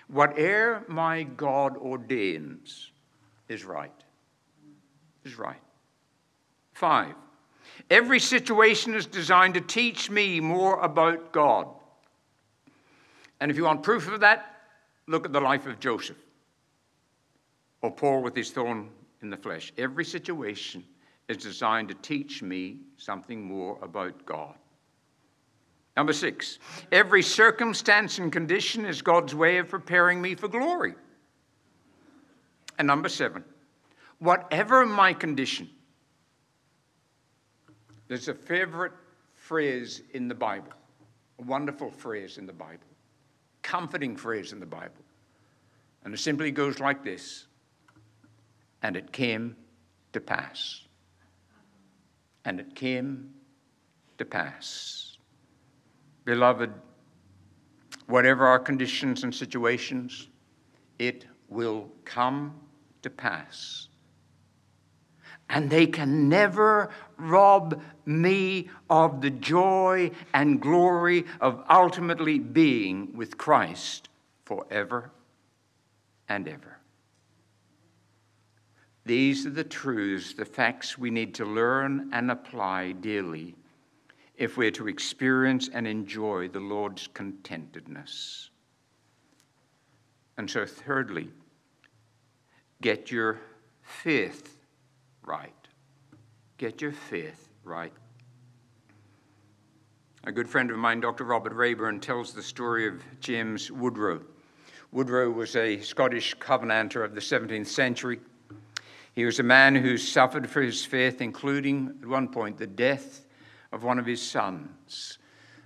Whate'er 0.08 0.84
my 0.88 1.22
God 1.22 1.76
ordains 1.76 2.90
is 3.48 3.64
right. 3.64 3.92
Is 5.24 5.38
right. 5.38 5.60
Five, 6.72 7.14
every 7.90 8.18
situation 8.18 8.94
is 8.94 9.06
designed 9.06 9.54
to 9.54 9.60
teach 9.60 10.10
me 10.10 10.40
more 10.40 10.80
about 10.80 11.32
God. 11.32 11.68
And 13.40 13.50
if 13.50 13.56
you 13.56 13.64
want 13.64 13.82
proof 13.82 14.10
of 14.10 14.20
that, 14.20 14.56
look 15.06 15.24
at 15.24 15.32
the 15.32 15.40
life 15.40 15.66
of 15.66 15.78
Joseph 15.80 16.16
or 17.82 17.90
Paul 17.90 18.22
with 18.22 18.34
his 18.34 18.50
thorn 18.50 18.90
in 19.20 19.30
the 19.30 19.36
flesh. 19.36 19.72
Every 19.76 20.04
situation 20.04 20.84
is 21.32 21.42
designed 21.42 21.88
to 21.88 21.94
teach 21.94 22.42
me 22.42 22.78
something 22.96 23.42
more 23.42 23.78
about 23.82 24.24
God. 24.26 24.54
Number 25.96 26.12
six, 26.12 26.58
every 26.90 27.22
circumstance 27.22 28.18
and 28.18 28.32
condition 28.32 28.84
is 28.84 29.02
God's 29.02 29.34
way 29.34 29.58
of 29.58 29.68
preparing 29.68 30.22
me 30.22 30.34
for 30.34 30.48
glory. 30.48 30.94
And 32.78 32.86
number 32.86 33.08
seven, 33.08 33.44
whatever 34.18 34.86
my 34.86 35.12
condition, 35.12 35.68
there's 38.08 38.28
a 38.28 38.34
favorite 38.34 38.92
phrase 39.34 40.02
in 40.12 40.28
the 40.28 40.34
Bible, 40.34 40.72
a 41.38 41.42
wonderful 41.42 41.90
phrase 41.90 42.38
in 42.38 42.46
the 42.46 42.52
Bible, 42.52 42.88
comforting 43.62 44.16
phrase 44.16 44.52
in 44.52 44.60
the 44.60 44.66
Bible. 44.66 45.04
And 46.04 46.14
it 46.14 46.18
simply 46.18 46.50
goes 46.50 46.80
like 46.80 47.04
this 47.04 47.46
And 48.82 48.96
it 48.96 49.12
came 49.12 49.56
to 50.12 50.20
pass. 50.20 50.82
And 52.44 52.60
it 52.60 52.74
came 52.74 53.30
to 54.18 54.24
pass. 54.24 55.16
Beloved, 56.24 56.72
whatever 58.06 58.46
our 58.46 58.58
conditions 58.58 59.24
and 59.24 59.34
situations, 59.34 60.28
it 60.98 61.26
will 61.48 61.90
come 62.04 62.54
to 63.02 63.10
pass. 63.10 63.88
And 65.48 65.68
they 65.68 65.86
can 65.86 66.28
never 66.28 66.90
rob 67.18 67.82
me 68.06 68.70
of 68.88 69.20
the 69.20 69.30
joy 69.30 70.10
and 70.32 70.60
glory 70.60 71.24
of 71.40 71.62
ultimately 71.68 72.38
being 72.38 73.14
with 73.14 73.36
Christ 73.36 74.08
forever 74.44 75.10
and 76.28 76.48
ever. 76.48 76.81
These 79.04 79.46
are 79.46 79.50
the 79.50 79.64
truths, 79.64 80.34
the 80.34 80.44
facts 80.44 80.96
we 80.96 81.10
need 81.10 81.34
to 81.34 81.44
learn 81.44 82.10
and 82.12 82.30
apply 82.30 82.92
daily 82.92 83.56
if 84.36 84.56
we're 84.56 84.70
to 84.72 84.88
experience 84.88 85.68
and 85.72 85.86
enjoy 85.86 86.48
the 86.48 86.60
Lord's 86.60 87.08
contentedness. 87.08 88.50
And 90.38 90.48
so, 90.48 90.64
thirdly, 90.64 91.30
get 92.80 93.10
your 93.10 93.40
faith 93.82 94.56
right. 95.24 95.52
Get 96.58 96.80
your 96.80 96.92
faith 96.92 97.48
right. 97.64 97.92
A 100.24 100.32
good 100.32 100.48
friend 100.48 100.70
of 100.70 100.78
mine, 100.78 101.00
Dr. 101.00 101.24
Robert 101.24 101.52
Rayburn, 101.52 101.98
tells 102.00 102.32
the 102.32 102.42
story 102.42 102.86
of 102.86 103.02
James 103.18 103.72
Woodrow. 103.72 104.22
Woodrow 104.92 105.30
was 105.30 105.56
a 105.56 105.80
Scottish 105.80 106.36
Covenanter 106.36 107.04
of 107.04 107.14
the 107.14 107.20
17th 107.20 107.66
century. 107.66 108.20
He 109.14 109.24
was 109.24 109.38
a 109.38 109.44
man 109.44 109.74
who 109.74 109.98
suffered 109.98 110.48
for 110.48 110.62
his 110.62 110.84
faith, 110.84 111.20
including, 111.20 111.98
at 112.02 112.08
one 112.08 112.28
point, 112.28 112.56
the 112.56 112.66
death 112.66 113.26
of 113.70 113.84
one 113.84 113.98
of 113.98 114.06
his 114.06 114.22
sons, 114.22 115.18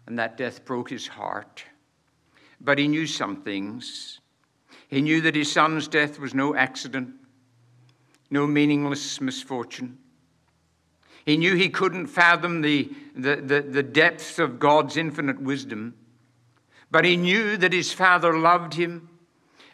and 0.06 0.18
that 0.18 0.36
death 0.36 0.64
broke 0.64 0.90
his 0.90 1.06
heart. 1.06 1.64
But 2.60 2.78
he 2.78 2.88
knew 2.88 3.06
some 3.06 3.42
things. 3.42 4.20
He 4.88 5.00
knew 5.00 5.20
that 5.20 5.34
his 5.34 5.50
son's 5.50 5.86
death 5.88 6.18
was 6.18 6.34
no 6.34 6.56
accident, 6.56 7.14
no 8.30 8.46
meaningless 8.46 9.20
misfortune. 9.20 9.98
He 11.24 11.36
knew 11.36 11.54
he 11.54 11.68
couldn't 11.68 12.06
fathom 12.06 12.62
the, 12.62 12.90
the, 13.14 13.36
the, 13.36 13.60
the, 13.62 13.82
depths 13.82 14.38
of 14.38 14.60
God's 14.60 14.96
infinite 14.96 15.40
wisdom, 15.40 15.94
but 16.90 17.04
he 17.04 17.16
knew 17.16 17.56
that 17.56 17.72
his 17.72 17.92
father 17.92 18.38
loved 18.38 18.74
him 18.74 19.08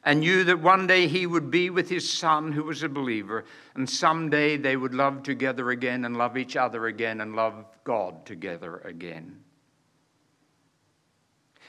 and 0.04 0.20
knew 0.20 0.44
that 0.44 0.60
one 0.60 0.86
day 0.86 1.06
he 1.06 1.26
would 1.26 1.50
be 1.50 1.70
with 1.70 1.88
his 1.88 2.10
son 2.10 2.52
who 2.52 2.64
was 2.64 2.82
a 2.82 2.88
believer, 2.88 3.44
and 3.74 3.88
someday 3.88 4.56
they 4.56 4.76
would 4.76 4.94
love 4.94 5.22
together 5.22 5.70
again 5.70 6.04
and 6.04 6.16
love 6.16 6.36
each 6.36 6.56
other 6.56 6.86
again 6.86 7.20
and 7.20 7.36
love 7.36 7.64
God 7.84 8.26
together 8.26 8.78
again. 8.78 9.42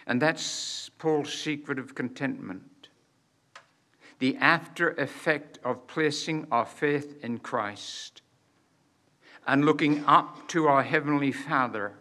And 0.08 0.22
that's 0.22 0.90
Paul's 0.98 1.34
secret 1.34 1.78
of 1.80 1.96
contentment. 1.96 2.90
The 4.20 4.36
after 4.38 4.92
effect 4.92 5.60
of 5.64 5.88
placing 5.88 6.48
our 6.52 6.66
faith 6.66 7.24
in 7.24 7.40
Christ 7.40 8.22
and 9.46 9.66
looking 9.66 10.04
up 10.06 10.48
to 10.50 10.68
our 10.68 10.84
Heavenly 10.84 11.32
Father, 11.32 11.94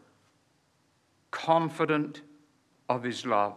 confident 1.31 2.23
of 2.89 3.03
His 3.03 3.27
love 3.27 3.55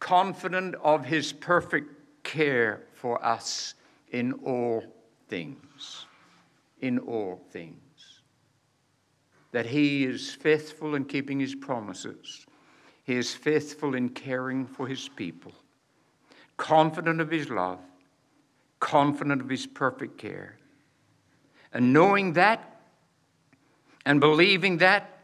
confident 0.00 0.74
of 0.82 1.04
his 1.04 1.32
perfect 1.32 1.88
care 2.24 2.82
for 2.94 3.24
us 3.24 3.74
in 4.10 4.32
all 4.44 4.82
things. 5.28 6.06
In 6.80 6.98
all 6.98 7.40
things. 7.50 7.76
That 9.52 9.66
he 9.66 10.04
is 10.04 10.34
faithful 10.34 10.94
in 10.94 11.04
keeping 11.04 11.38
his 11.38 11.54
promises, 11.54 12.46
he 13.04 13.16
is 13.16 13.34
faithful 13.34 13.94
in 13.94 14.10
caring 14.10 14.66
for 14.66 14.86
his 14.86 15.08
people, 15.08 15.52
confident 16.56 17.20
of 17.20 17.30
his 17.30 17.50
love, 17.50 17.80
confident 18.78 19.42
of 19.42 19.48
his 19.48 19.66
perfect 19.66 20.16
care. 20.18 20.56
And 21.72 21.92
knowing 21.92 22.34
that 22.34 22.82
and 24.06 24.20
believing 24.20 24.78
that, 24.78 25.18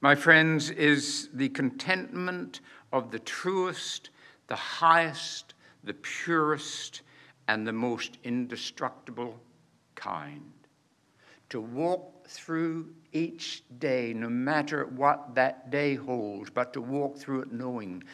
my 0.00 0.14
friends, 0.14 0.70
is 0.70 1.28
the 1.32 1.48
contentment 1.48 2.60
of 2.92 3.10
the 3.10 3.18
truest, 3.18 4.10
the 4.46 4.56
highest, 4.56 5.54
the 5.84 5.94
purest, 5.94 7.02
and 7.48 7.66
the 7.66 7.72
most 7.72 8.18
indestructible 8.24 9.38
kind. 9.94 10.52
To 11.50 11.60
walk 11.60 12.28
through 12.28 12.90
each 13.12 13.64
day, 13.78 14.12
no 14.14 14.28
matter 14.28 14.86
what 14.86 15.34
that 15.34 15.70
day 15.70 15.94
holds, 15.96 16.50
but 16.50 16.72
to 16.74 16.80
walk 16.80 17.18
through 17.18 17.42
it 17.42 17.52
knowing 17.52 18.04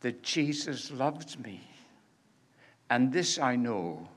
that 0.00 0.22
Jesus 0.22 0.90
loves 0.90 1.38
me. 1.38 1.60
And 2.90 3.12
this 3.12 3.38
I 3.38 3.56
know 3.56 4.08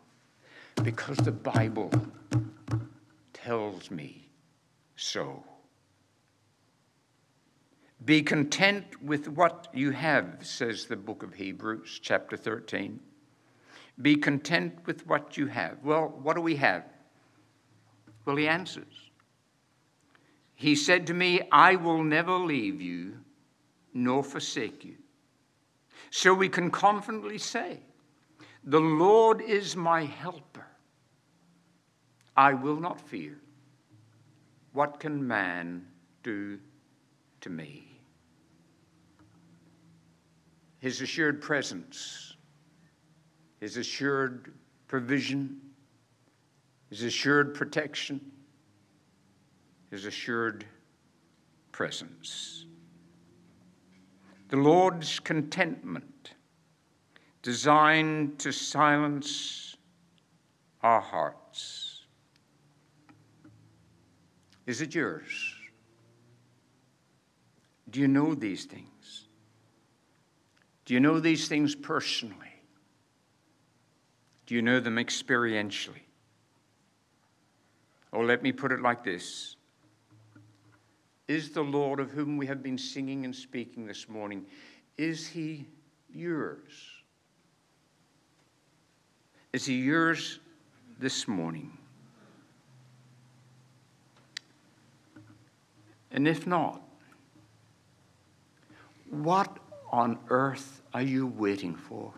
because 0.83 1.17
the 1.17 1.31
Bible 1.31 1.91
tells 3.33 3.89
me 3.89 4.27
so. 4.95 5.43
Be 8.05 8.21
content 8.21 9.01
with 9.01 9.27
what 9.27 9.67
you 9.73 9.91
have, 9.91 10.37
says 10.41 10.85
the 10.85 10.95
book 10.95 11.23
of 11.23 11.33
Hebrews, 11.33 11.99
chapter 12.01 12.37
13. 12.37 12.99
Be 14.01 14.15
content 14.15 14.75
with 14.85 15.07
what 15.07 15.35
you 15.35 15.47
have. 15.47 15.77
Well, 15.83 16.13
what 16.21 16.35
do 16.35 16.41
we 16.41 16.55
have? 16.57 16.83
Well, 18.25 18.35
he 18.35 18.47
answers. 18.47 19.09
He 20.53 20.75
said 20.75 21.07
to 21.07 21.13
me, 21.13 21.41
I 21.51 21.75
will 21.75 22.03
never 22.03 22.33
leave 22.33 22.81
you 22.81 23.17
nor 23.93 24.23
forsake 24.23 24.85
you. 24.85 24.95
So 26.11 26.33
we 26.33 26.49
can 26.49 26.69
confidently 26.69 27.39
say, 27.39 27.79
The 28.63 28.79
Lord 28.79 29.41
is 29.41 29.75
my 29.75 30.03
helper. 30.03 30.67
I 32.35 32.53
will 32.53 32.79
not 32.79 33.01
fear. 33.01 33.39
What 34.73 34.99
can 34.99 35.27
man 35.27 35.87
do 36.21 36.59
to 37.41 37.49
me? 37.49 37.86
His 40.87 41.01
assured 41.01 41.41
presence, 41.41 42.37
His 43.59 43.75
assured 43.75 44.53
provision, 44.87 45.59
His 46.89 47.03
assured 47.03 47.53
protection, 47.53 48.21
His 49.91 50.05
assured 50.05 50.63
presence. 51.73 52.67
The 54.47 54.55
Lord's 54.55 55.19
contentment, 55.19 56.35
designed 57.41 58.39
to 58.39 58.53
silence 58.53 59.75
our 60.83 61.01
hearts. 61.01 62.05
Is 64.65 64.79
it 64.79 64.95
yours? 64.95 65.53
Do 67.89 67.99
you 67.99 68.07
know 68.07 68.33
these 68.33 68.63
things? 68.63 68.96
Do 70.87 70.93
you 70.93 71.01
know 71.01 71.19
these 71.19 71.49
things 71.49 71.75
personally? 71.75 72.53
Do 74.45 74.55
you 74.55 74.61
know 74.61 74.79
them 74.79 74.95
experientially? 74.95 75.99
Or 78.13 78.23
let 78.23 78.41
me 78.41 78.53
put 78.53 78.71
it 78.71 78.79
like 78.79 79.03
this 79.03 79.57
Is 81.27 81.49
the 81.49 81.61
Lord 81.61 81.99
of 81.99 82.11
whom 82.11 82.37
we 82.37 82.47
have 82.47 82.63
been 82.63 82.77
singing 82.77 83.25
and 83.25 83.35
speaking 83.35 83.85
this 83.85 84.07
morning, 84.07 84.45
is 84.97 85.27
he 85.27 85.65
yours? 86.09 86.71
Is 89.51 89.65
he 89.65 89.75
yours 89.75 90.39
this 90.99 91.27
morning? 91.27 91.77
And 96.11 96.29
if 96.29 96.47
not, 96.47 96.81
what 99.09 99.57
on 99.91 100.19
earth 100.29 100.81
are 100.93 101.01
you 101.01 101.27
waiting 101.27 101.75
for? 101.75 102.13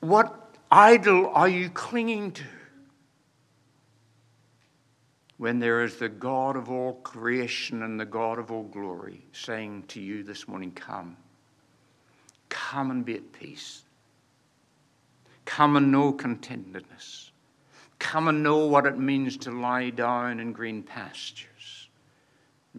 What 0.00 0.56
idol 0.70 1.30
are 1.32 1.48
you 1.48 1.70
clinging 1.70 2.32
to? 2.32 2.44
When 5.36 5.58
there 5.58 5.82
is 5.82 5.96
the 5.96 6.08
God 6.08 6.56
of 6.56 6.70
all 6.70 6.94
creation 6.94 7.82
and 7.82 7.98
the 7.98 8.04
God 8.04 8.38
of 8.38 8.50
all 8.50 8.64
glory 8.64 9.24
saying 9.32 9.84
to 9.88 10.00
you 10.00 10.22
this 10.22 10.46
morning, 10.46 10.72
Come, 10.72 11.16
come 12.48 12.90
and 12.90 13.04
be 13.04 13.14
at 13.14 13.32
peace. 13.32 13.82
Come 15.44 15.76
and 15.76 15.90
know 15.90 16.12
contentedness. 16.12 17.30
Come 17.98 18.28
and 18.28 18.42
know 18.42 18.66
what 18.66 18.86
it 18.86 18.98
means 18.98 19.36
to 19.38 19.50
lie 19.50 19.90
down 19.90 20.40
in 20.40 20.52
green 20.52 20.82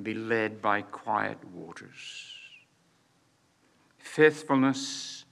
be 0.01 0.13
led 0.13 0.61
by 0.61 0.81
quiet 0.81 1.37
waters. 1.53 2.33
Faithfulness, 3.97 5.25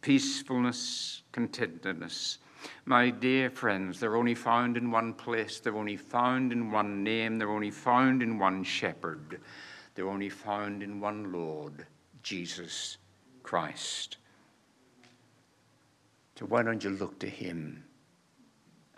peacefulness, 0.00 1.22
contentedness. 1.32 2.38
My 2.84 3.10
dear 3.10 3.50
friends, 3.50 4.00
they're 4.00 4.16
only 4.16 4.34
found 4.34 4.76
in 4.76 4.90
one 4.90 5.12
place, 5.12 5.60
they're 5.60 5.76
only 5.76 5.96
found 5.96 6.52
in 6.52 6.70
one 6.70 7.04
name, 7.04 7.38
they're 7.38 7.50
only 7.50 7.70
found 7.70 8.22
in 8.22 8.38
one 8.38 8.64
shepherd, 8.64 9.40
they're 9.94 10.08
only 10.08 10.30
found 10.30 10.82
in 10.82 11.00
one 11.00 11.32
Lord, 11.32 11.86
Jesus 12.22 12.96
Christ. 13.42 14.16
So 16.38 16.46
why 16.46 16.62
don't 16.62 16.82
you 16.82 16.90
look 16.90 17.18
to 17.20 17.28
Him 17.28 17.84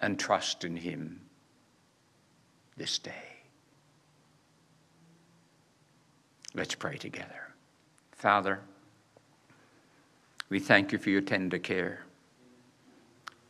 and 0.00 0.18
trust 0.18 0.64
in 0.64 0.76
Him 0.76 1.20
this 2.76 2.98
day? 2.98 3.27
Let's 6.54 6.74
pray 6.74 6.96
together. 6.96 7.52
Father, 8.12 8.60
we 10.48 10.58
thank 10.58 10.92
you 10.92 10.98
for 10.98 11.10
your 11.10 11.20
tender 11.20 11.58
care. 11.58 12.04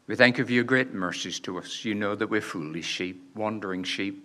We 0.06 0.16
thank 0.16 0.38
you 0.38 0.44
for 0.44 0.52
your 0.52 0.64
great 0.64 0.94
mercies 0.94 1.38
to 1.40 1.58
us. 1.58 1.84
You 1.84 1.94
know 1.94 2.14
that 2.14 2.28
we're 2.30 2.40
foolish 2.40 2.86
sheep, 2.86 3.30
wandering 3.34 3.84
sheep. 3.84 4.24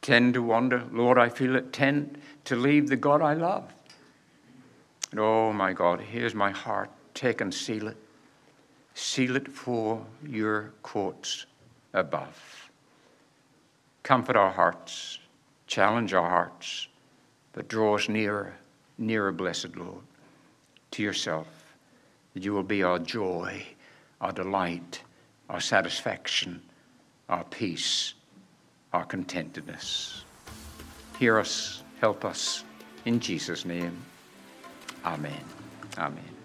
Tend 0.00 0.34
to 0.34 0.42
wander. 0.42 0.84
Lord, 0.90 1.18
I 1.18 1.28
feel 1.28 1.54
it 1.54 1.72
tend 1.72 2.18
to 2.44 2.56
leave 2.56 2.88
the 2.88 2.96
God 2.96 3.22
I 3.22 3.34
love. 3.34 3.72
And 5.12 5.20
oh 5.20 5.52
my 5.52 5.72
God, 5.72 6.00
here's 6.00 6.34
my 6.34 6.50
heart. 6.50 6.90
Take 7.14 7.40
and 7.40 7.54
seal 7.54 7.88
it. 7.88 7.96
Seal 8.94 9.36
it 9.36 9.48
for 9.48 10.04
your 10.26 10.72
courts 10.82 11.46
above. 11.94 12.70
Comfort 14.02 14.36
our 14.36 14.50
hearts, 14.50 15.20
challenge 15.66 16.14
our 16.14 16.28
hearts 16.28 16.88
but 17.52 17.68
draw 17.68 17.96
us 17.96 18.08
nearer, 18.08 18.54
nearer, 18.98 19.32
blessed 19.32 19.76
Lord, 19.76 20.02
to 20.92 21.02
yourself, 21.02 21.46
that 22.34 22.42
you 22.42 22.52
will 22.52 22.62
be 22.62 22.82
our 22.82 22.98
joy, 22.98 23.62
our 24.20 24.32
delight, 24.32 25.02
our 25.48 25.60
satisfaction, 25.60 26.62
our 27.28 27.44
peace, 27.44 28.14
our 28.92 29.04
contentedness. 29.04 30.24
Hear 31.18 31.38
us, 31.38 31.82
help 32.00 32.24
us, 32.24 32.64
in 33.04 33.20
Jesus' 33.20 33.64
name. 33.64 33.96
Amen. 35.04 35.44
Amen. 35.98 36.41